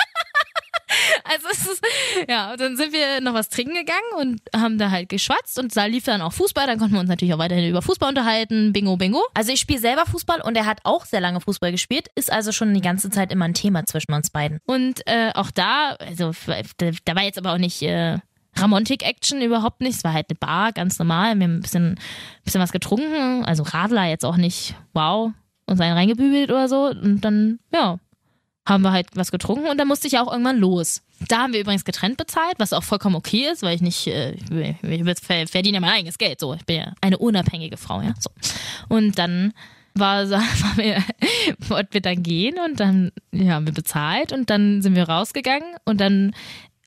Also 1.35 1.49
es 1.51 1.67
ist, 1.67 1.85
ja, 2.29 2.57
dann 2.57 2.77
sind 2.77 2.93
wir 2.93 3.21
noch 3.21 3.35
was 3.35 3.49
trinken 3.49 3.75
gegangen 3.75 4.01
und 4.19 4.41
haben 4.55 4.79
da 4.79 4.91
halt 4.91 5.09
geschwatzt 5.09 5.59
und 5.59 5.77
da 5.77 5.87
lief 5.87 6.05
dann 6.05 6.23
auch 6.23 6.33
Fußball, 6.33 6.67
dann 6.67 6.79
konnten 6.79 6.95
wir 6.95 7.01
uns 7.01 7.09
natürlich 7.09 7.35
auch 7.35 7.39
weiterhin 7.39 7.69
über 7.69 7.83
Fußball 7.83 8.09
unterhalten, 8.09 8.73
Bingo, 8.73 8.97
Bingo. 8.97 9.23
Also 9.35 9.53
ich 9.53 9.61
spiele 9.61 9.81
selber 9.81 10.07
Fußball 10.07 10.41
und 10.43 10.57
er 10.57 10.67
hat 10.67 10.81
auch 10.85 11.05
sehr 11.07 11.21
lange 11.21 11.41
Fußball 11.41 11.73
gespielt, 11.73 12.09
ist 12.15 12.33
also 12.33 12.53
schon 12.53 12.73
die 12.73 12.81
ganze 12.81 13.11
Zeit 13.11 13.33
immer 13.33 13.47
ein 13.47 13.55
Thema 13.55 13.85
zwischen 13.85 14.13
uns 14.13 14.31
beiden. 14.31 14.61
Und 14.67 15.07
äh, 15.07 15.33
auch 15.35 15.51
da, 15.51 15.97
also 15.99 16.33
da 16.77 17.17
war 17.17 17.23
jetzt 17.23 17.39
aber 17.39 17.53
auch 17.53 17.59
nicht... 17.59 17.83
Äh, 17.83 18.19
Ramontik-Action 18.57 19.43
überhaupt 19.43 19.81
nicht. 19.81 19.97
Es 19.97 20.05
war 20.05 20.13
halt 20.13 20.27
eine 20.31 20.39
Bar, 20.39 20.71
ganz 20.71 21.01
normal. 21.01 21.35
Wir 21.35 21.43
haben 21.45 21.57
ein 21.57 21.61
bisschen, 21.61 21.99
bisschen 22.45 22.61
was 22.61 22.71
getrunken. 22.71 23.45
Also 23.45 23.65
Radler 23.65 24.05
jetzt 24.05 24.25
auch 24.25 24.37
nicht, 24.37 24.77
wow, 24.93 25.33
uns 25.67 25.81
einen 25.81 25.97
reingebügelt 25.97 26.51
oder 26.51 26.69
so. 26.69 26.87
Und 26.87 27.23
dann, 27.23 27.59
ja, 27.73 27.99
haben 28.67 28.83
wir 28.83 28.93
halt 28.93 29.09
was 29.15 29.31
getrunken 29.31 29.69
und 29.69 29.79
dann 29.79 29.89
musste 29.89 30.07
ich 30.07 30.19
auch 30.19 30.31
irgendwann 30.31 30.59
los. 30.59 31.03
Da 31.29 31.39
haben 31.39 31.53
wir 31.53 31.61
übrigens 31.61 31.85
getrennt 31.85 32.17
bezahlt, 32.17 32.55
was 32.59 32.73
auch 32.73 32.83
vollkommen 32.83 33.17
okay 33.17 33.49
ist, 33.53 33.63
weil 33.63 33.75
ich 33.75 33.83
nicht, 33.83 34.07
äh, 34.07 34.33
ich 34.33 35.51
verdiene 35.51 35.77
ja 35.77 35.81
mein 35.81 35.91
eigenes 35.91 36.19
Geld, 36.19 36.41
so. 36.41 36.55
Ich 36.55 36.65
bin 36.65 36.77
ja 36.77 36.93
eine 37.01 37.19
unabhängige 37.19 37.77
Frau, 37.77 38.01
ja, 38.01 38.15
so. 38.19 38.31
Und 38.89 39.19
dann 39.19 39.53
war, 39.95 40.29
war 40.31 40.77
wir, 40.77 41.03
wollten 41.69 41.95
wir 41.95 42.01
dann 42.01 42.23
gehen 42.23 42.57
und 42.65 42.81
dann 42.81 43.13
ja, 43.33 43.55
haben 43.55 43.67
wir 43.67 43.75
bezahlt 43.75 44.33
und 44.33 44.51
dann 44.51 44.83
sind 44.83 44.95
wir 44.95 45.09
rausgegangen 45.09 45.77
und 45.85 46.01
dann 46.01 46.35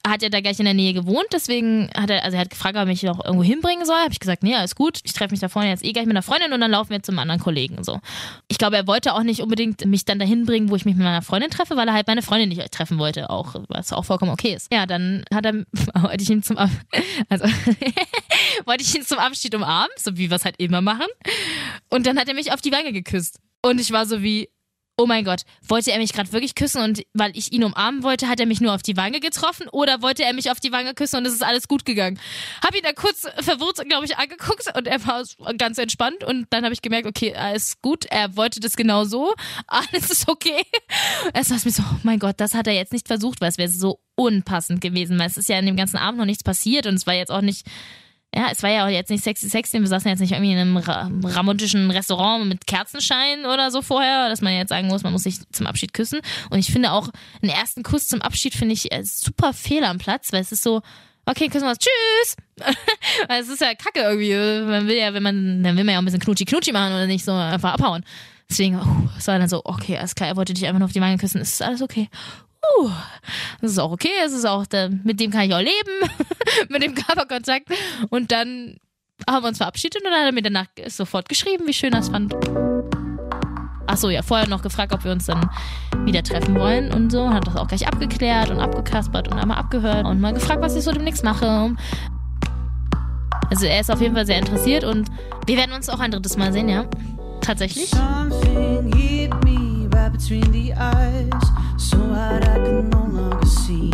hat 0.09 0.23
er 0.23 0.29
da 0.29 0.41
gleich 0.41 0.59
in 0.59 0.65
der 0.65 0.73
Nähe 0.73 0.93
gewohnt, 0.93 1.27
deswegen 1.31 1.89
hat 1.95 2.09
er, 2.09 2.23
also 2.23 2.35
er 2.35 2.41
hat 2.41 2.49
gefragt, 2.49 2.75
ob 2.75 2.81
er 2.81 2.85
mich 2.85 3.03
noch 3.03 3.23
irgendwo 3.23 3.43
hinbringen 3.43 3.85
soll. 3.85 3.95
Habe 3.95 4.11
ich 4.11 4.19
gesagt, 4.19 4.43
nee, 4.43 4.55
alles 4.55 4.75
gut. 4.75 4.99
Ich 5.03 5.13
treffe 5.13 5.31
mich 5.31 5.39
da 5.39 5.49
vorne 5.49 5.69
jetzt 5.69 5.83
eh 5.83 5.91
gleich 5.91 6.05
mit 6.05 6.13
einer 6.13 6.23
Freundin 6.23 6.53
und 6.53 6.61
dann 6.61 6.71
laufen 6.71 6.91
wir 6.91 7.03
zum 7.03 7.17
anderen 7.19 7.41
Kollegen 7.41 7.83
so. 7.83 7.99
Ich 8.47 8.57
glaube, 8.57 8.77
er 8.77 8.87
wollte 8.87 9.13
auch 9.13 9.23
nicht 9.23 9.41
unbedingt 9.41 9.85
mich 9.85 10.05
dann 10.05 10.19
dahin 10.19 10.45
bringen, 10.45 10.69
wo 10.69 10.75
ich 10.75 10.85
mich 10.85 10.95
mit 10.95 11.03
meiner 11.03 11.21
Freundin 11.21 11.49
treffe, 11.49 11.75
weil 11.75 11.87
er 11.87 11.93
halt 11.93 12.07
meine 12.07 12.21
Freundin 12.21 12.49
nicht 12.49 12.71
treffen 12.71 12.97
wollte, 12.97 13.29
auch 13.29 13.55
was 13.67 13.93
auch 13.93 14.05
vollkommen 14.05 14.31
okay 14.31 14.53
ist. 14.53 14.71
Ja, 14.71 14.85
dann 14.85 15.23
hat 15.33 15.45
er 15.45 15.53
wollte 16.01 16.23
ich 16.23 16.29
ihn 16.29 16.43
zum 16.43 16.57
also 16.57 17.45
wollte 18.65 18.83
ich 18.83 18.95
ihn 18.95 19.03
zum 19.03 19.19
Abschied 19.19 19.55
umarmen, 19.55 19.91
so 19.97 20.17
wie 20.17 20.29
wir 20.29 20.35
es 20.35 20.45
halt 20.45 20.55
immer 20.59 20.81
machen. 20.81 21.07
Und 21.89 22.05
dann 22.05 22.17
hat 22.19 22.27
er 22.27 22.33
mich 22.33 22.51
auf 22.51 22.61
die 22.61 22.71
Wange 22.71 22.93
geküsst. 22.93 23.39
Und 23.61 23.81
ich 23.81 23.91
war 23.91 24.05
so 24.05 24.21
wie, 24.21 24.49
oh 24.99 25.05
mein 25.05 25.23
Gott, 25.23 25.43
wollte 25.67 25.91
er 25.91 25.99
mich 25.99 26.11
gerade 26.11 26.31
wirklich 26.33 26.55
küssen 26.55 26.81
und 26.81 27.03
weil 27.13 27.31
ich 27.37 27.53
ihn 27.53 27.63
umarmen 27.63 28.01
wollte, 28.01 28.27
hat 28.27 28.39
er 28.39 28.47
mich 28.47 28.61
nur 28.61 28.73
auf 28.73 28.81
die 28.81 28.97
Wange 28.97 29.19
getroffen 29.19 29.69
oder 29.69 30.01
wollte 30.01 30.23
er 30.23 30.33
mich 30.33 30.49
auf 30.49 30.59
die 30.59 30.71
Wange 30.71 30.95
küssen 30.95 31.17
und 31.17 31.27
es 31.27 31.33
ist 31.33 31.43
alles 31.43 31.67
gut 31.67 31.85
gegangen? 31.85 32.19
Hab 32.63 32.75
ihn 32.75 32.81
da 32.83 32.93
kurz 32.93 33.27
verwirrt, 33.39 33.87
glaube 33.87 34.05
ich, 34.05 34.17
angeguckt 34.17 34.65
und 34.75 34.87
er 34.87 35.05
war 35.05 35.23
ganz 35.57 35.77
entspannt 35.77 36.23
und 36.23 36.47
dann 36.49 36.63
habe 36.63 36.73
ich 36.73 36.81
gemerkt, 36.81 37.07
okay, 37.07 37.35
alles 37.35 37.79
gut, 37.81 38.05
er 38.05 38.35
wollte 38.35 38.59
das 38.59 38.75
genau 38.75 39.05
so, 39.05 39.35
alles 39.67 40.09
ist 40.09 40.27
okay. 40.27 40.63
Es 41.33 41.51
war 41.51 41.59
mir 41.63 41.71
so, 41.71 41.83
oh 41.83 41.99
mein 42.01 42.17
Gott, 42.17 42.35
das 42.39 42.55
hat 42.55 42.65
er 42.65 42.73
jetzt 42.73 42.91
nicht 42.91 43.07
versucht, 43.07 43.39
weil 43.39 43.49
es 43.49 43.59
wäre 43.59 43.69
so 43.69 43.99
unpassend 44.15 44.81
gewesen, 44.81 45.19
weil 45.19 45.27
es 45.27 45.37
ist 45.37 45.47
ja 45.47 45.59
in 45.59 45.67
dem 45.67 45.77
ganzen 45.77 45.97
Abend 45.97 46.17
noch 46.17 46.25
nichts 46.25 46.43
passiert 46.43 46.87
und 46.87 46.95
es 46.95 47.05
war 47.05 47.13
jetzt 47.13 47.31
auch 47.31 47.41
nicht 47.41 47.67
ja, 48.37 48.49
es 48.51 48.61
war 48.61 48.69
ja 48.69 48.85
auch 48.85 48.89
jetzt 48.89 49.09
nicht 49.09 49.23
sexy 49.23 49.49
sexy. 49.49 49.79
Wir 49.79 49.87
saßen 49.87 50.11
jetzt 50.11 50.19
nicht 50.19 50.31
irgendwie 50.31 50.51
in 50.51 50.59
einem 50.59 50.77
ra 50.77 51.09
ramotischen 51.23 51.89
Restaurant 51.89 52.45
mit 52.45 52.67
Kerzenschein 52.67 53.47
oder 53.47 53.71
so 53.71 53.81
vorher, 53.81 54.29
dass 54.29 54.41
man 54.41 54.53
jetzt 54.53 54.69
sagen 54.69 54.89
muss, 54.89 55.01
man 55.01 55.11
muss 55.11 55.23
sich 55.23 55.39
zum 55.51 55.65
Abschied 55.65 55.91
küssen. 55.91 56.19
Und 56.51 56.59
ich 56.59 56.71
finde 56.71 56.91
auch 56.91 57.09
einen 57.41 57.51
ersten 57.51 57.81
Kuss 57.81 58.07
zum 58.07 58.21
Abschied 58.21 58.53
finde 58.53 58.73
ich 58.73 58.91
äh, 58.91 59.03
super 59.03 59.53
fehl 59.53 59.83
am 59.83 59.97
Platz, 59.97 60.31
weil 60.31 60.41
es 60.41 60.51
ist 60.51 60.61
so, 60.61 60.83
okay, 61.25 61.47
küssen 61.47 61.65
wir 61.65 61.71
uns, 61.71 61.79
tschüss. 61.79 62.35
Weil 63.27 63.41
es 63.41 63.49
ist 63.49 63.61
ja 63.61 63.73
kacke 63.73 64.01
irgendwie. 64.01 64.33
Man 64.69 64.87
will 64.87 64.97
ja, 64.97 65.13
wenn 65.15 65.23
man, 65.23 65.63
dann 65.63 65.75
will 65.75 65.83
man 65.83 65.93
ja 65.93 65.97
auch 65.97 66.03
ein 66.03 66.05
bisschen 66.05 66.21
knutschi-knutschi 66.21 66.73
machen 66.73 66.93
oder 66.93 67.07
nicht 67.07 67.25
so 67.25 67.31
einfach 67.31 67.73
abhauen. 67.73 68.03
Deswegen, 68.49 68.75
uh, 68.75 69.09
es 69.17 69.27
war 69.27 69.39
dann 69.39 69.49
so, 69.49 69.61
okay, 69.65 69.97
alles 69.97 70.15
klar, 70.15 70.29
er 70.29 70.35
wollte 70.35 70.53
dich 70.53 70.65
einfach 70.65 70.79
nur 70.79 70.85
auf 70.85 70.93
die 70.93 71.01
Wange 71.01 71.17
küssen, 71.17 71.41
ist 71.41 71.61
alles 71.61 71.81
okay. 71.81 72.07
Uh, 72.79 72.89
das 73.61 73.71
ist 73.71 73.79
auch 73.79 73.91
okay, 73.91 74.09
es 74.25 74.33
ist 74.33 74.45
auch, 74.45 74.65
mit 75.03 75.19
dem 75.19 75.31
kann 75.31 75.41
ich 75.41 75.53
auch 75.53 75.59
leben, 75.59 76.13
mit 76.69 76.83
dem 76.83 76.95
Körperkontakt. 76.95 77.69
Und 78.09 78.31
dann 78.31 78.77
haben 79.29 79.43
wir 79.43 79.49
uns 79.49 79.57
verabschiedet 79.57 80.03
und 80.03 80.11
dann 80.11 80.19
hat 80.19 80.27
er 80.27 80.31
mir 80.31 80.41
danach 80.41 80.67
sofort 80.87 81.29
geschrieben, 81.29 81.65
wie 81.67 81.73
schön 81.73 81.93
es 81.93 82.09
fand. 82.09 82.35
Achso, 83.87 84.09
ja, 84.09 84.21
vorher 84.21 84.47
noch 84.47 84.61
gefragt, 84.61 84.93
ob 84.93 85.03
wir 85.05 85.11
uns 85.11 85.25
dann 85.25 85.49
wieder 86.03 86.21
treffen 86.21 86.55
wollen 86.55 86.93
und 86.93 87.11
so. 87.11 87.29
Hat 87.29 87.47
das 87.47 87.55
auch 87.55 87.67
gleich 87.67 87.87
abgeklärt 87.87 88.49
und 88.49 88.59
abgekaspert 88.59 89.29
und 89.29 89.39
einmal 89.39 89.57
abgehört 89.57 90.05
und 90.05 90.19
mal 90.19 90.33
gefragt, 90.33 90.61
was 90.61 90.75
ich 90.75 90.83
so 90.83 90.91
demnächst 90.91 91.23
mache. 91.23 91.73
Also 93.49 93.65
er 93.65 93.79
ist 93.79 93.89
auf 93.89 94.01
jeden 94.01 94.13
Fall 94.13 94.25
sehr 94.25 94.39
interessiert 94.39 94.83
und 94.83 95.07
wir 95.45 95.57
werden 95.57 95.73
uns 95.73 95.89
auch 95.89 95.99
ein 95.99 96.11
drittes 96.11 96.37
Mal 96.37 96.51
sehen, 96.51 96.67
ja. 96.67 96.85
Tatsächlich. 97.41 97.89
Something 97.89 98.93
hit 98.93 99.33
me 99.45 99.76
right 99.97 100.11
between 100.11 100.51
the 100.51 100.73
eyes, 100.73 101.43
so 101.77 101.97
hard 101.97 102.43
I 102.43 102.55
can 102.65 102.89
no 102.89 103.03
longer 103.17 103.45
see. 103.45 103.91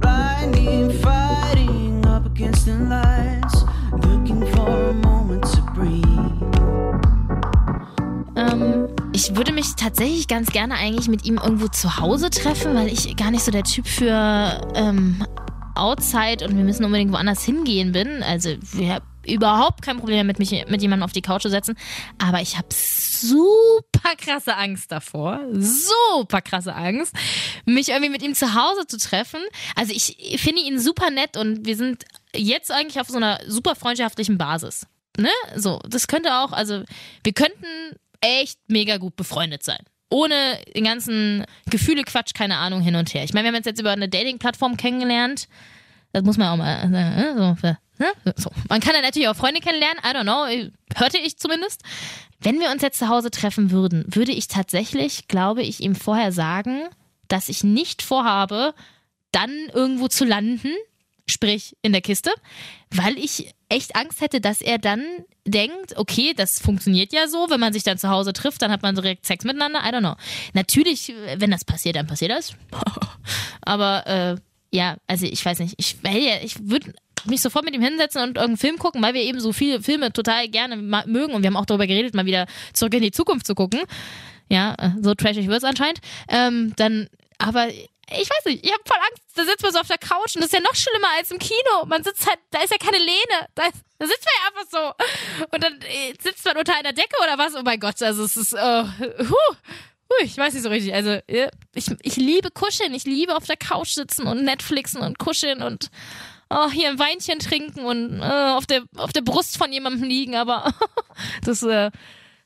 Blinding, 0.00 0.90
fighting 1.02 2.04
up 2.06 2.26
against 2.26 2.66
the 2.66 2.74
lights, 2.74 3.64
looking 4.06 4.46
for 4.52 4.68
a 4.68 4.92
moment 4.92 5.44
to 5.54 5.62
breathe. 5.74 6.04
Ähm, 8.36 8.88
ich 9.12 9.34
würde 9.36 9.52
mich 9.52 9.74
tatsächlich 9.76 10.28
ganz 10.28 10.50
gerne 10.50 10.74
eigentlich 10.74 11.08
mit 11.08 11.24
ihm 11.24 11.38
irgendwo 11.42 11.68
zu 11.68 11.98
Hause 11.98 12.30
treffen, 12.30 12.74
weil 12.74 12.88
ich 12.88 13.16
gar 13.16 13.30
nicht 13.30 13.44
so 13.44 13.50
der 13.50 13.64
Typ 13.64 13.86
für 13.86 14.60
ähm, 14.74 15.24
Outside 15.74 16.44
und 16.44 16.56
wir 16.56 16.64
müssen 16.64 16.84
unbedingt 16.84 17.12
woanders 17.12 17.44
hingehen 17.44 17.92
bin. 17.92 18.22
Also 18.22 18.50
wir 18.72 19.00
überhaupt 19.26 19.82
kein 19.82 19.98
Problem 19.98 20.26
mit 20.26 20.38
mich 20.38 20.50
mit 20.68 20.82
jemandem 20.82 21.04
auf 21.04 21.12
die 21.12 21.22
Couch 21.22 21.42
zu 21.42 21.50
setzen, 21.50 21.76
aber 22.18 22.40
ich 22.40 22.56
habe 22.56 22.68
super 22.70 24.16
krasse 24.16 24.56
Angst 24.56 24.90
davor, 24.92 25.40
super 25.52 26.40
krasse 26.40 26.74
Angst, 26.74 27.14
mich 27.64 27.88
irgendwie 27.88 28.10
mit 28.10 28.22
ihm 28.22 28.34
zu 28.34 28.54
Hause 28.54 28.86
zu 28.86 28.98
treffen. 28.98 29.40
Also 29.74 29.92
ich 29.92 30.40
finde 30.40 30.62
ihn 30.62 30.78
super 30.78 31.10
nett 31.10 31.36
und 31.36 31.66
wir 31.66 31.76
sind 31.76 32.04
jetzt 32.34 32.70
eigentlich 32.70 33.00
auf 33.00 33.08
so 33.08 33.16
einer 33.16 33.40
super 33.46 33.74
freundschaftlichen 33.74 34.38
Basis. 34.38 34.86
Ne? 35.18 35.30
So, 35.56 35.80
das 35.88 36.06
könnte 36.06 36.34
auch, 36.34 36.52
also 36.52 36.84
wir 37.24 37.32
könnten 37.32 37.96
echt 38.20 38.58
mega 38.68 38.98
gut 38.98 39.16
befreundet 39.16 39.64
sein. 39.64 39.80
Ohne 40.10 40.34
den 40.74 40.84
ganzen 40.84 41.44
Gefühle-Quatsch, 41.68 42.32
keine 42.34 42.56
Ahnung, 42.56 42.80
hin 42.80 42.96
und 42.96 43.12
her. 43.12 43.24
Ich 43.24 43.34
meine, 43.34 43.44
wir 43.44 43.48
haben 43.48 43.58
uns 43.58 43.66
jetzt 43.66 43.80
über 43.80 43.90
eine 43.90 44.08
Dating-Plattform 44.08 44.76
kennengelernt. 44.76 45.48
Das 46.12 46.24
muss 46.24 46.38
man 46.38 46.48
auch 46.48 46.56
mal. 46.56 46.88
Ne? 46.88 47.56
So, 47.60 47.74
so. 48.36 48.50
Man 48.68 48.80
kann 48.80 48.94
ja 48.94 49.02
natürlich 49.02 49.28
auch 49.28 49.36
Freunde 49.36 49.60
kennenlernen. 49.60 50.02
I 50.04 50.08
don't 50.08 50.22
know. 50.22 50.70
Hörte 50.96 51.18
ich 51.18 51.38
zumindest. 51.38 51.82
Wenn 52.40 52.60
wir 52.60 52.70
uns 52.70 52.82
jetzt 52.82 52.98
zu 52.98 53.08
Hause 53.08 53.30
treffen 53.30 53.70
würden, 53.70 54.04
würde 54.08 54.32
ich 54.32 54.48
tatsächlich, 54.48 55.26
glaube 55.28 55.62
ich, 55.62 55.80
ihm 55.80 55.94
vorher 55.94 56.30
sagen, 56.32 56.82
dass 57.26 57.48
ich 57.48 57.64
nicht 57.64 58.02
vorhabe, 58.02 58.74
dann 59.32 59.50
irgendwo 59.72 60.08
zu 60.08 60.24
landen, 60.24 60.70
sprich 61.26 61.76
in 61.82 61.92
der 61.92 62.00
Kiste, 62.00 62.30
weil 62.90 63.18
ich 63.18 63.52
echt 63.68 63.96
Angst 63.96 64.20
hätte, 64.20 64.40
dass 64.40 64.60
er 64.60 64.78
dann 64.78 65.04
denkt, 65.46 65.96
okay, 65.96 66.32
das 66.34 66.60
funktioniert 66.60 67.12
ja 67.12 67.28
so, 67.28 67.50
wenn 67.50 67.60
man 67.60 67.72
sich 67.72 67.82
dann 67.82 67.98
zu 67.98 68.08
Hause 68.08 68.32
trifft, 68.32 68.62
dann 68.62 68.70
hat 68.70 68.82
man 68.82 68.94
direkt 68.94 69.26
Sex 69.26 69.44
miteinander. 69.44 69.80
I 69.80 69.92
don't 69.92 70.00
know. 70.00 70.14
Natürlich, 70.54 71.12
wenn 71.36 71.50
das 71.50 71.64
passiert, 71.64 71.96
dann 71.96 72.06
passiert 72.06 72.30
das. 72.30 72.54
Aber 73.62 74.06
äh, 74.06 74.36
ja, 74.70 74.96
also 75.06 75.26
ich 75.26 75.44
weiß 75.44 75.58
nicht, 75.60 75.74
ich, 75.78 75.96
ich 76.42 76.68
würde 76.68 76.94
mich 77.26 77.40
sofort 77.40 77.64
mit 77.64 77.74
ihm 77.74 77.82
hinsetzen 77.82 78.22
und 78.22 78.36
irgendeinen 78.36 78.56
Film 78.56 78.78
gucken, 78.78 79.02
weil 79.02 79.14
wir 79.14 79.22
eben 79.22 79.40
so 79.40 79.52
viele 79.52 79.82
Filme 79.82 80.12
total 80.12 80.48
gerne 80.48 80.76
mögen 80.76 81.34
und 81.34 81.42
wir 81.42 81.48
haben 81.48 81.56
auch 81.56 81.66
darüber 81.66 81.86
geredet, 81.86 82.14
mal 82.14 82.26
wieder 82.26 82.46
zurück 82.72 82.94
in 82.94 83.02
die 83.02 83.12
Zukunft 83.12 83.46
zu 83.46 83.54
gucken. 83.54 83.80
Ja, 84.48 84.74
äh, 84.78 84.90
so 85.02 85.14
trashig 85.14 85.46
wird 85.48 85.58
es 85.58 85.64
anscheinend. 85.64 86.00
Ähm, 86.28 86.72
dann, 86.76 87.08
aber 87.38 87.68
ich 88.10 88.30
weiß 88.30 88.44
nicht, 88.46 88.64
ich 88.64 88.72
habe 88.72 88.82
voll 88.86 88.96
Angst. 88.96 89.22
Da 89.34 89.44
sitzt 89.44 89.62
man 89.62 89.72
so 89.72 89.80
auf 89.80 89.88
der 89.88 89.98
Couch 89.98 90.34
und 90.34 90.42
das 90.42 90.46
ist 90.46 90.54
ja 90.54 90.60
noch 90.60 90.74
schlimmer 90.74 91.08
als 91.16 91.30
im 91.30 91.38
Kino. 91.38 91.84
Man 91.86 92.02
sitzt 92.02 92.26
halt, 92.26 92.38
da 92.50 92.62
ist 92.62 92.70
ja 92.70 92.78
keine 92.78 92.98
Lehne. 92.98 93.48
Da, 93.54 93.64
ist, 93.64 93.76
da 93.98 94.06
sitzt 94.06 94.24
man 94.24 94.34
ja 94.34 94.48
einfach 94.48 94.70
so. 94.70 95.46
Und 95.54 95.64
dann 95.64 95.80
äh, 95.82 96.14
sitzt 96.20 96.44
man 96.44 96.56
unter 96.56 96.74
einer 96.74 96.92
Decke 96.92 97.16
oder 97.22 97.36
was? 97.36 97.54
Oh 97.54 97.62
mein 97.62 97.80
Gott, 97.80 98.00
also 98.02 98.24
es 98.24 98.36
ist, 98.36 98.54
uh, 98.54 98.58
huh, 98.58 99.56
huh, 100.08 100.22
ich 100.22 100.36
weiß 100.36 100.54
nicht 100.54 100.62
so 100.62 100.70
richtig. 100.70 100.94
Also 100.94 101.18
ich, 101.74 101.86
ich 102.02 102.16
liebe 102.16 102.50
kuscheln. 102.50 102.94
Ich 102.94 103.04
liebe 103.04 103.36
auf 103.36 103.44
der 103.44 103.56
Couch 103.56 103.90
sitzen 103.90 104.26
und 104.26 104.42
Netflixen 104.42 105.02
und 105.02 105.18
kuscheln 105.18 105.62
und 105.62 105.90
oh, 106.50 106.70
hier 106.70 106.88
ein 106.88 106.98
Weinchen 106.98 107.38
trinken 107.38 107.84
und 107.84 108.20
uh, 108.20 108.56
auf, 108.56 108.66
der, 108.66 108.84
auf 108.96 109.12
der 109.12 109.22
Brust 109.22 109.56
von 109.56 109.72
jemandem 109.72 110.08
liegen. 110.08 110.34
Aber 110.36 110.72
das, 111.44 111.62
äh, 111.62 111.90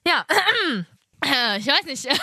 ja, 0.06 0.26
ich 1.58 1.66
weiß 1.66 1.84
nicht. 1.86 2.08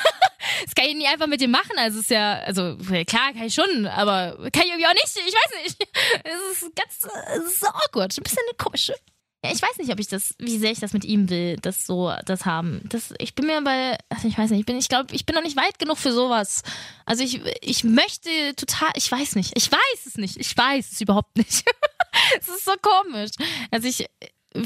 Das 0.63 0.73
kann 0.73 0.85
ich 0.85 0.95
nicht 0.95 1.09
einfach 1.09 1.27
mit 1.27 1.41
dir 1.41 1.47
machen. 1.47 1.77
Also 1.77 1.99
ist 1.99 2.09
ja, 2.09 2.39
also 2.39 2.77
klar, 3.05 3.33
kann 3.33 3.43
ich 3.43 3.53
schon, 3.53 3.85
aber 3.87 4.49
kann 4.51 4.63
ich 4.63 4.69
irgendwie 4.69 4.87
auch 4.87 4.93
nicht. 4.93 5.05
Ich 5.05 5.33
weiß 5.33 5.63
nicht. 5.63 5.87
Es 6.23 6.61
ist 6.63 6.75
ganz, 6.75 7.13
es 7.35 7.43
ist 7.43 7.59
so 7.59 7.67
awkward. 7.67 8.17
Ein 8.17 8.23
bisschen 8.23 8.43
eine 8.47 8.57
komische. 8.57 8.95
Ja, 9.43 9.51
ich 9.53 9.61
weiß 9.61 9.77
nicht, 9.77 9.91
ob 9.91 9.99
ich 10.01 10.09
das, 10.09 10.35
wie 10.37 10.57
sehr 10.57 10.71
ich 10.71 10.81
das 10.81 10.91
mit 10.91 11.05
ihm 11.05 11.29
will, 11.29 11.55
das 11.61 11.85
so, 11.85 12.13
das 12.25 12.45
haben. 12.45 12.81
Das, 12.89 13.13
ich 13.19 13.35
bin 13.35 13.45
mir 13.45 13.61
bei, 13.61 13.97
also 14.09 14.27
ich 14.27 14.37
weiß 14.37 14.49
nicht, 14.49 14.59
ich 14.59 14.65
bin, 14.65 14.77
ich 14.77 14.89
glaube, 14.89 15.15
ich 15.15 15.25
bin 15.25 15.33
noch 15.33 15.43
nicht 15.43 15.55
weit 15.55 15.79
genug 15.79 15.97
für 15.97 16.11
sowas. 16.11 16.61
Also 17.05 17.23
ich, 17.23 17.39
ich 17.61 17.85
möchte 17.85 18.29
total, 18.57 18.89
ich 18.95 19.09
weiß 19.09 19.35
nicht, 19.35 19.53
ich 19.55 19.71
weiß 19.71 20.05
es 20.05 20.17
nicht, 20.17 20.35
ich 20.35 20.57
weiß 20.57 20.91
es 20.91 20.99
überhaupt 20.99 21.37
nicht. 21.37 21.63
es 22.39 22.49
ist 22.49 22.65
so 22.65 22.73
komisch. 22.81 23.31
Also 23.71 23.87
ich 23.87 24.07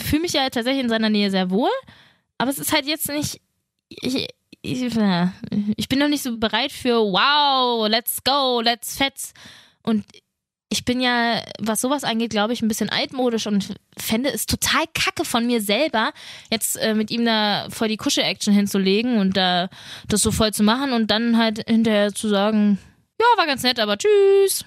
fühle 0.01 0.23
mich 0.23 0.33
ja 0.33 0.49
tatsächlich 0.49 0.83
in 0.83 0.89
seiner 0.89 1.09
Nähe 1.09 1.29
sehr 1.29 1.51
wohl, 1.51 1.69
aber 2.39 2.49
es 2.49 2.57
ist 2.57 2.73
halt 2.73 2.87
jetzt 2.87 3.09
nicht, 3.09 3.41
ich, 3.89 4.27
ich, 4.63 5.89
bin 5.89 5.99
noch 5.99 6.07
nicht 6.07 6.23
so 6.23 6.37
bereit 6.37 6.71
für 6.71 6.95
wow, 6.95 7.87
let's 7.87 8.23
go, 8.23 8.59
let's 8.59 8.97
fetz. 8.97 9.33
Und 9.83 10.05
ich 10.73 10.85
bin 10.85 11.01
ja, 11.01 11.43
was 11.59 11.81
sowas 11.81 12.03
angeht, 12.03 12.31
glaube 12.31 12.51
ich, 12.51 12.63
ein 12.63 12.67
bisschen 12.67 12.89
altmodisch 12.89 13.45
und 13.45 13.75
fände 13.95 14.33
es 14.33 14.47
total 14.47 14.85
kacke 14.95 15.23
von 15.23 15.45
mir 15.45 15.61
selber, 15.61 16.11
jetzt 16.49 16.77
äh, 16.77 16.95
mit 16.95 17.11
ihm 17.11 17.25
da 17.25 17.67
voll 17.69 17.89
die 17.89 17.97
Kuschel-Action 17.97 18.51
hinzulegen 18.51 19.19
und 19.19 19.37
da 19.37 19.69
das 20.07 20.23
so 20.23 20.31
voll 20.31 20.51
zu 20.51 20.63
machen 20.63 20.91
und 20.93 21.11
dann 21.11 21.37
halt 21.37 21.63
hinterher 21.69 22.11
zu 22.11 22.27
sagen, 22.27 22.79
ja, 23.21 23.25
war 23.37 23.45
ganz 23.45 23.61
nett, 23.61 23.79
aber 23.79 23.99
tschüss. 23.99 24.65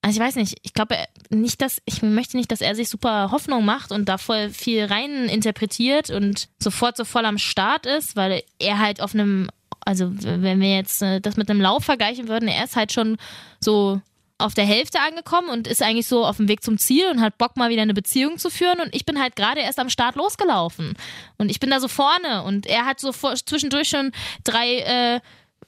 Also 0.00 0.18
ich 0.18 0.26
weiß 0.26 0.36
nicht, 0.36 0.56
ich 0.62 0.72
glaube 0.72 0.96
nicht, 1.28 1.60
dass, 1.60 1.82
ich 1.84 2.00
möchte 2.00 2.38
nicht, 2.38 2.50
dass 2.50 2.62
er 2.62 2.74
sich 2.74 2.88
super 2.88 3.30
Hoffnung 3.30 3.66
macht 3.66 3.92
und 3.92 4.08
da 4.08 4.16
voll 4.16 4.48
viel 4.48 4.86
rein 4.86 5.26
interpretiert 5.28 6.08
und 6.08 6.48
sofort 6.58 6.96
so 6.96 7.04
voll 7.04 7.26
am 7.26 7.36
Start 7.36 7.84
ist, 7.84 8.16
weil 8.16 8.42
er 8.58 8.78
halt 8.78 9.02
auf 9.02 9.12
einem, 9.12 9.48
also 9.84 10.10
wenn 10.14 10.60
wir 10.62 10.74
jetzt 10.76 11.02
äh, 11.02 11.20
das 11.20 11.36
mit 11.36 11.50
einem 11.50 11.60
Lauf 11.60 11.84
vergleichen 11.84 12.28
würden, 12.28 12.48
er 12.48 12.64
ist 12.64 12.74
halt 12.74 12.90
schon 12.90 13.18
so 13.60 14.00
auf 14.42 14.54
der 14.54 14.64
Hälfte 14.64 15.00
angekommen 15.00 15.48
und 15.48 15.66
ist 15.66 15.82
eigentlich 15.82 16.06
so 16.06 16.24
auf 16.26 16.36
dem 16.36 16.48
Weg 16.48 16.62
zum 16.62 16.78
Ziel 16.78 17.10
und 17.10 17.20
hat 17.20 17.38
Bock 17.38 17.56
mal 17.56 17.70
wieder 17.70 17.82
eine 17.82 17.94
Beziehung 17.94 18.38
zu 18.38 18.50
führen 18.50 18.80
und 18.80 18.94
ich 18.94 19.06
bin 19.06 19.20
halt 19.20 19.36
gerade 19.36 19.60
erst 19.60 19.78
am 19.78 19.88
Start 19.88 20.16
losgelaufen 20.16 20.94
und 21.38 21.50
ich 21.50 21.60
bin 21.60 21.70
da 21.70 21.80
so 21.80 21.88
vorne 21.88 22.42
und 22.44 22.66
er 22.66 22.84
hat 22.84 23.00
so 23.00 23.12
vor, 23.12 23.34
zwischendurch 23.34 23.88
schon 23.88 24.12
drei 24.44 24.78
äh, 24.78 25.20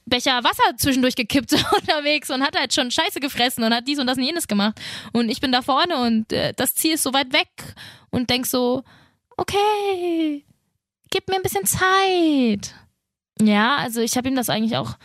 Becher 0.06 0.44
Wasser 0.44 0.76
zwischendurch 0.76 1.16
gekippt 1.16 1.52
unterwegs 1.80 2.30
und 2.30 2.42
hat 2.42 2.58
halt 2.58 2.74
schon 2.74 2.90
Scheiße 2.90 3.20
gefressen 3.20 3.64
und 3.64 3.72
hat 3.72 3.88
dies 3.88 3.98
und 3.98 4.06
das 4.06 4.18
und 4.18 4.24
jenes 4.24 4.48
gemacht. 4.48 4.78
Und 5.12 5.30
ich 5.30 5.40
bin 5.40 5.52
da 5.52 5.62
vorne 5.62 5.96
und 5.96 6.32
äh, 6.32 6.52
das 6.54 6.74
Ziel 6.74 6.94
ist 6.94 7.02
so 7.02 7.12
weit 7.14 7.32
weg 7.32 7.48
und 8.10 8.28
denk 8.28 8.46
so, 8.46 8.84
okay, 9.36 10.44
gib 11.10 11.28
mir 11.28 11.36
ein 11.36 11.42
bisschen 11.42 11.64
Zeit. 11.64 12.74
Ja, 13.40 13.76
also 13.76 14.00
ich 14.00 14.16
habe 14.16 14.28
ihm 14.28 14.36
das 14.36 14.50
eigentlich 14.50 14.76
auch 14.76 14.96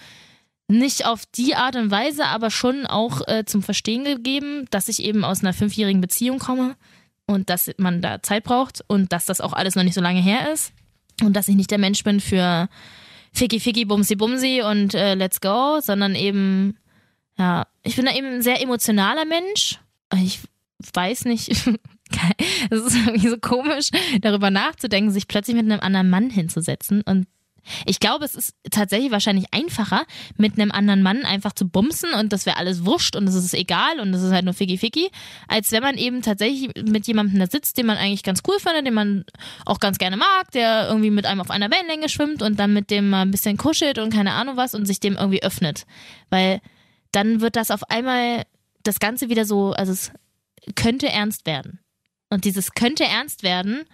nicht 0.70 1.06
auf 1.06 1.26
die 1.26 1.56
Art 1.56 1.76
und 1.76 1.90
Weise, 1.90 2.26
aber 2.26 2.52
schon 2.52 2.86
auch 2.86 3.28
äh, 3.28 3.44
zum 3.46 3.64
Verstehen 3.64 4.04
gegeben, 4.04 4.68
dass 4.70 4.88
ich 4.88 5.04
eben 5.04 5.26
aus 5.26 5.42
einer 5.42 5.54
fünfjährigen 5.54 6.00
Beziehung 6.00 6.38
komme 6.38 6.76
und 7.26 7.50
dass 7.50 7.72
man 7.78 8.02
da 8.02 8.22
Zeit 8.22 8.44
braucht 8.44 8.84
und 8.88 9.12
dass 9.12 9.26
das 9.26 9.42
auch 9.42 9.54
alles 9.54 9.76
noch 9.76 9.84
nicht 9.84 9.96
so 9.96 10.02
lange 10.02 10.22
her 10.22 10.54
ist 10.54 10.72
und 11.24 11.36
dass 11.36 11.48
ich 11.48 11.56
nicht 11.56 11.72
der 11.72 11.80
Mensch 11.80 12.04
bin 12.04 12.20
für 12.20 12.70
Ficky 13.34 13.60
Ficky 13.60 13.86
Bumsi 13.86 14.16
Bumsi 14.16 14.62
und 14.64 14.94
äh, 14.94 15.16
Let's 15.16 15.42
Go, 15.42 15.80
sondern 15.82 16.14
eben, 16.14 16.78
ja, 17.38 17.66
ich 17.84 17.96
bin 17.96 18.06
da 18.06 18.16
eben 18.16 18.28
ein 18.28 18.42
sehr 18.44 18.62
emotionaler 18.62 19.26
Mensch. 19.26 19.80
Ich 20.22 20.40
weiß 20.94 21.26
nicht, 21.26 21.50
es 22.70 22.82
ist 22.82 22.96
irgendwie 22.96 23.28
so 23.28 23.38
komisch, 23.38 23.90
darüber 24.22 24.52
nachzudenken, 24.52 25.12
sich 25.12 25.28
plötzlich 25.28 25.56
mit 25.56 25.66
einem 25.66 25.82
anderen 25.82 26.10
Mann 26.12 26.30
hinzusetzen 26.30 27.02
und 27.02 27.28
ich 27.86 28.00
glaube, 28.00 28.26
es 28.26 28.36
ist 28.36 28.56
tatsächlich 28.72 29.12
wahrscheinlich 29.12 29.46
einfacher, 29.52 30.06
mit 30.38 30.60
einem 30.60 30.72
anderen 30.72 31.02
Mann 31.02 31.26
einfach 31.26 31.54
zu 31.54 31.68
bumsen 31.68 32.14
und 32.14 32.34
das 32.34 32.46
wäre 32.46 32.58
alles 32.58 32.86
wurscht 32.86 33.16
und 33.16 33.28
es 33.28 33.36
ist 33.36 33.54
egal 33.54 34.00
und 34.00 34.14
es 34.14 34.22
ist 34.22 34.32
halt 34.32 34.46
nur 34.46 34.54
Ficky 34.54 34.78
Ficky, 34.78 35.10
als 35.48 35.72
wenn 35.72 35.84
man 35.84 35.98
eben 35.98 36.22
tatsächlich 36.22 36.70
mit 36.84 37.08
jemandem 37.08 37.40
da 37.40 37.48
sitzt, 37.48 37.78
den 37.78 37.86
man 37.86 37.98
eigentlich 37.98 38.24
ganz 38.24 38.42
cool 38.48 38.60
findet, 38.60 38.86
den 38.86 38.94
man 38.94 39.26
auch 39.66 39.80
ganz 39.80 39.98
gerne 39.98 40.18
mag, 40.18 40.52
der 40.52 40.88
irgendwie 40.88 41.12
mit 41.12 41.26
einem 41.26 41.42
auf 41.42 41.52
einer 41.52 41.72
Wellenlänge 41.72 42.10
schwimmt 42.10 42.42
und 42.42 42.60
dann 42.60 42.74
mit 42.74 42.92
dem 42.92 43.10
mal 43.10 43.22
ein 43.22 43.32
bisschen 43.32 43.58
kuschelt 43.58 44.00
und 44.00 44.14
keine 44.14 44.34
Ahnung 44.34 44.58
was 44.58 44.76
und 44.76 44.86
sich 44.86 45.00
dem 45.00 45.16
irgendwie 45.16 45.44
öffnet. 45.44 45.86
Weil 46.30 46.62
dann 47.12 47.42
wird 47.42 47.56
das 47.56 47.72
auf 47.72 47.90
einmal 47.90 48.44
das 48.84 49.00
Ganze 49.00 49.30
wieder 49.30 49.46
so, 49.46 49.72
also 49.72 49.92
es 49.92 50.12
könnte 50.76 51.10
ernst 51.10 51.46
werden. 51.46 51.80
Und 52.30 52.46
dieses 52.46 52.74
könnte 52.74 53.04
ernst 53.04 53.44
werden 53.44 53.86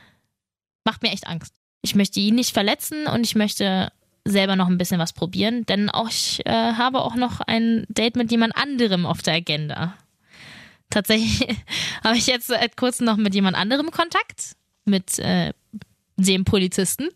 macht 0.83 1.01
mir 1.01 1.11
echt 1.11 1.27
Angst. 1.27 1.53
Ich 1.85 1.93
möchte 1.93 2.19
ihn 2.19 2.33
nicht 2.33 2.51
verletzen 2.51 3.05
und 3.05 3.23
ich 3.23 3.35
möchte 3.35 3.91
selber 4.25 4.55
noch 4.55 4.67
ein 4.67 4.79
bisschen 4.79 4.99
was 4.99 5.13
probieren, 5.13 5.67
denn 5.67 5.91
auch 5.91 6.09
ich 6.09 6.43
äh, 6.47 6.73
habe 6.73 7.01
auch 7.01 7.13
noch 7.13 7.41
ein 7.41 7.85
Date 7.89 8.15
mit 8.15 8.31
jemand 8.31 8.57
anderem 8.57 9.05
auf 9.05 9.21
der 9.21 9.35
Agenda. 9.35 9.93
Tatsächlich 10.89 11.47
habe 12.03 12.17
ich 12.17 12.25
jetzt 12.25 12.47
seit 12.47 12.75
kurzem 12.75 13.05
noch 13.05 13.17
mit 13.17 13.35
jemand 13.35 13.55
anderem 13.55 13.91
Kontakt, 13.91 14.55
mit 14.85 15.19
äh, 15.19 15.53
dem 16.17 16.43
Polizisten. 16.43 17.09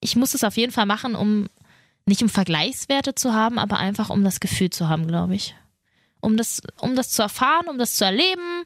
Ich 0.00 0.16
muss 0.16 0.34
es 0.34 0.42
auf 0.42 0.56
jeden 0.56 0.72
Fall 0.72 0.86
machen, 0.86 1.14
um 1.14 1.46
nicht 2.04 2.20
um 2.20 2.28
Vergleichswerte 2.28 3.14
zu 3.14 3.32
haben, 3.32 3.60
aber 3.60 3.78
einfach 3.78 4.10
um 4.10 4.24
das 4.24 4.40
Gefühl 4.40 4.70
zu 4.70 4.88
haben, 4.88 5.06
glaube 5.06 5.36
ich. 5.36 5.54
Um 6.20 6.36
das, 6.36 6.62
um 6.80 6.96
das 6.96 7.10
zu 7.10 7.22
erfahren, 7.22 7.68
um 7.68 7.78
das 7.78 7.94
zu 7.94 8.04
erleben, 8.04 8.64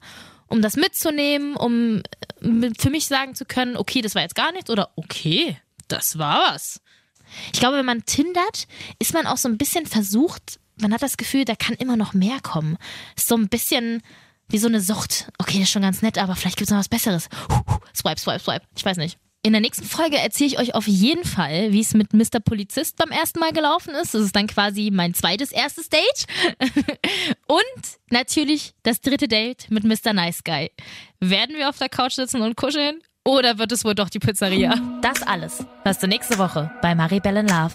um 0.50 0.60
das 0.60 0.76
mitzunehmen, 0.76 1.56
um 1.56 2.02
äh, 2.42 2.70
für 2.78 2.90
mich 2.90 3.06
sagen 3.06 3.34
zu 3.34 3.46
können, 3.46 3.76
okay, 3.76 4.02
das 4.02 4.14
war 4.14 4.22
jetzt 4.22 4.34
gar 4.34 4.52
nichts 4.52 4.68
oder 4.68 4.90
okay, 4.96 5.56
das 5.88 6.18
war 6.18 6.52
was. 6.52 6.80
Ich 7.52 7.60
glaube, 7.60 7.78
wenn 7.78 7.86
man 7.86 8.04
tindert, 8.04 8.66
ist 8.98 9.14
man 9.14 9.26
auch 9.26 9.36
so 9.36 9.48
ein 9.48 9.56
bisschen 9.56 9.86
versucht, 9.86 10.58
man 10.76 10.92
hat 10.92 11.02
das 11.02 11.16
Gefühl, 11.16 11.44
da 11.44 11.54
kann 11.54 11.76
immer 11.76 11.96
noch 11.96 12.14
mehr 12.14 12.40
kommen. 12.40 12.76
Ist 13.16 13.28
so 13.28 13.36
ein 13.36 13.48
bisschen 13.48 14.02
wie 14.48 14.58
so 14.58 14.66
eine 14.66 14.80
Sucht. 14.80 15.30
Okay, 15.38 15.58
das 15.58 15.64
ist 15.64 15.70
schon 15.70 15.82
ganz 15.82 16.02
nett, 16.02 16.18
aber 16.18 16.34
vielleicht 16.34 16.56
gibt 16.56 16.68
es 16.68 16.72
noch 16.72 16.80
was 16.80 16.88
Besseres. 16.88 17.28
Swipe, 17.94 18.20
swipe, 18.20 18.40
swipe. 18.40 18.66
Ich 18.76 18.84
weiß 18.84 18.96
nicht. 18.96 19.18
In 19.42 19.52
der 19.52 19.62
nächsten 19.62 19.86
Folge 19.86 20.18
erzähle 20.18 20.48
ich 20.48 20.58
euch 20.58 20.74
auf 20.74 20.86
jeden 20.86 21.24
Fall, 21.24 21.72
wie 21.72 21.80
es 21.80 21.94
mit 21.94 22.12
Mr. 22.12 22.40
Polizist 22.44 22.98
beim 22.98 23.10
ersten 23.10 23.40
Mal 23.40 23.52
gelaufen 23.52 23.94
ist. 23.94 24.12
Das 24.12 24.20
ist 24.20 24.36
dann 24.36 24.46
quasi 24.46 24.90
mein 24.92 25.14
zweites 25.14 25.50
erstes 25.50 25.88
Date. 25.88 26.26
und 27.46 27.98
natürlich 28.10 28.74
das 28.82 29.00
dritte 29.00 29.28
Date 29.28 29.70
mit 29.70 29.84
Mr. 29.84 30.12
Nice 30.12 30.44
Guy. 30.44 30.70
Werden 31.20 31.56
wir 31.56 31.70
auf 31.70 31.78
der 31.78 31.88
Couch 31.88 32.12
sitzen 32.12 32.42
und 32.42 32.54
kuscheln? 32.54 33.00
Oder 33.24 33.58
wird 33.58 33.72
es 33.72 33.82
wohl 33.82 33.94
doch 33.94 34.10
die 34.10 34.18
Pizzeria? 34.18 34.74
Das 35.00 35.22
alles 35.22 35.64
hörst 35.84 36.02
du 36.02 36.06
nächste 36.06 36.36
Woche 36.36 36.70
bei 36.82 36.94
Maribel 36.94 37.38
in 37.38 37.48
Love. 37.48 37.74